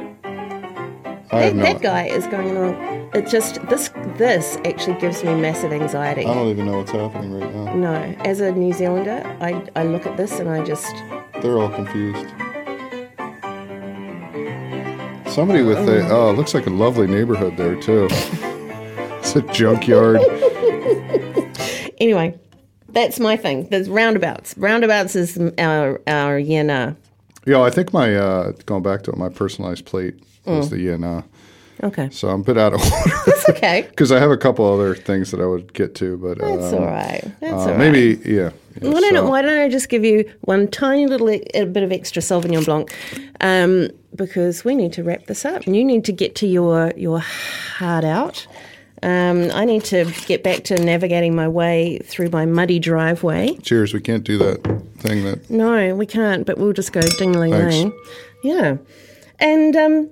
[1.30, 3.10] that, that guy is going wrong.
[3.14, 6.24] It just this this actually gives me massive anxiety.
[6.26, 7.74] I don't even know what's happening right now.
[7.74, 10.92] No, as a New Zealander, I I look at this and I just
[11.40, 12.26] They're all confused.
[15.32, 18.08] Somebody with a oh, it looks like a lovely neighborhood there too.
[18.10, 20.20] it's a junkyard.
[22.00, 22.38] anyway.
[22.92, 23.68] That's my thing.
[23.68, 24.58] There's roundabouts.
[24.58, 26.96] Roundabouts is our our yena.
[27.46, 30.20] Yeah, I think my uh, going back to it, my personalized plate
[30.58, 30.70] is Mm.
[30.70, 31.04] the yin.
[31.04, 31.22] Uh,
[31.82, 33.86] Okay, so I'm a bit out of order that's okay.
[33.88, 36.80] because I have a couple other things that I would get to, but That's um,
[36.80, 37.24] all right.
[37.40, 37.78] That's uh, all right.
[37.78, 38.50] maybe yeah.
[38.82, 41.90] yeah, Why don't, why don't I just give you one tiny little a bit of
[41.90, 42.94] extra Sauvignon Blanc,
[43.40, 45.66] um, because we need to wrap this up.
[45.66, 48.46] And you need to get to your your heart out.
[49.02, 53.56] Um, I need to get back to navigating my way through my muddy driveway.
[53.62, 53.94] Cheers.
[53.94, 54.62] We can't do that
[54.98, 55.48] thing that.
[55.48, 57.92] No, we can't, but we'll just go ding ling ling.
[58.44, 58.76] Yeah.
[59.38, 60.10] And um,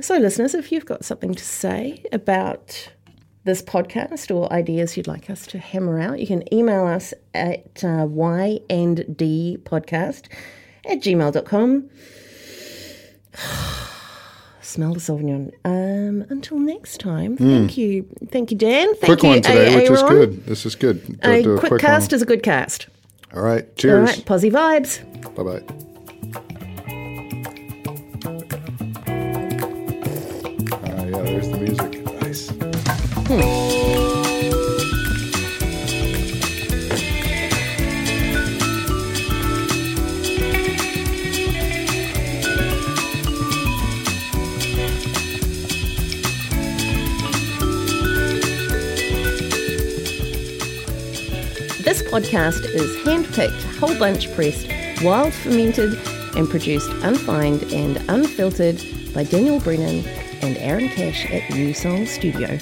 [0.00, 2.90] so, listeners, if you've got something to say about
[3.44, 7.84] this podcast or ideas you'd like us to hammer out, you can email us at
[7.84, 10.28] uh, y and d podcast
[10.86, 11.90] at gmail.com.
[14.60, 15.52] Smell the Sauvignon.
[15.64, 18.08] Um, until next time, thank you.
[18.30, 18.94] Thank you, Dan.
[18.94, 19.06] Thank Hmm.
[19.06, 20.14] Quick you, one today, A- which is Aaron.
[20.16, 20.46] good.
[20.46, 21.20] This is good.
[21.20, 22.16] Go A do quick, quick cast one.
[22.16, 22.86] is a good cast.
[23.34, 23.76] All right.
[23.76, 23.94] Cheers.
[23.94, 24.24] All right.
[24.26, 25.34] posy vibes.
[25.34, 25.83] Bye bye.
[31.34, 32.04] There's the music.
[32.20, 32.46] Nice.
[51.82, 54.68] This podcast is handpicked, whole bunch pressed,
[55.02, 55.94] wild fermented,
[56.36, 58.80] and produced unfined and unfiltered
[59.12, 60.04] by Daniel Brennan
[60.44, 62.58] and Aaron Cash at New Song Studio.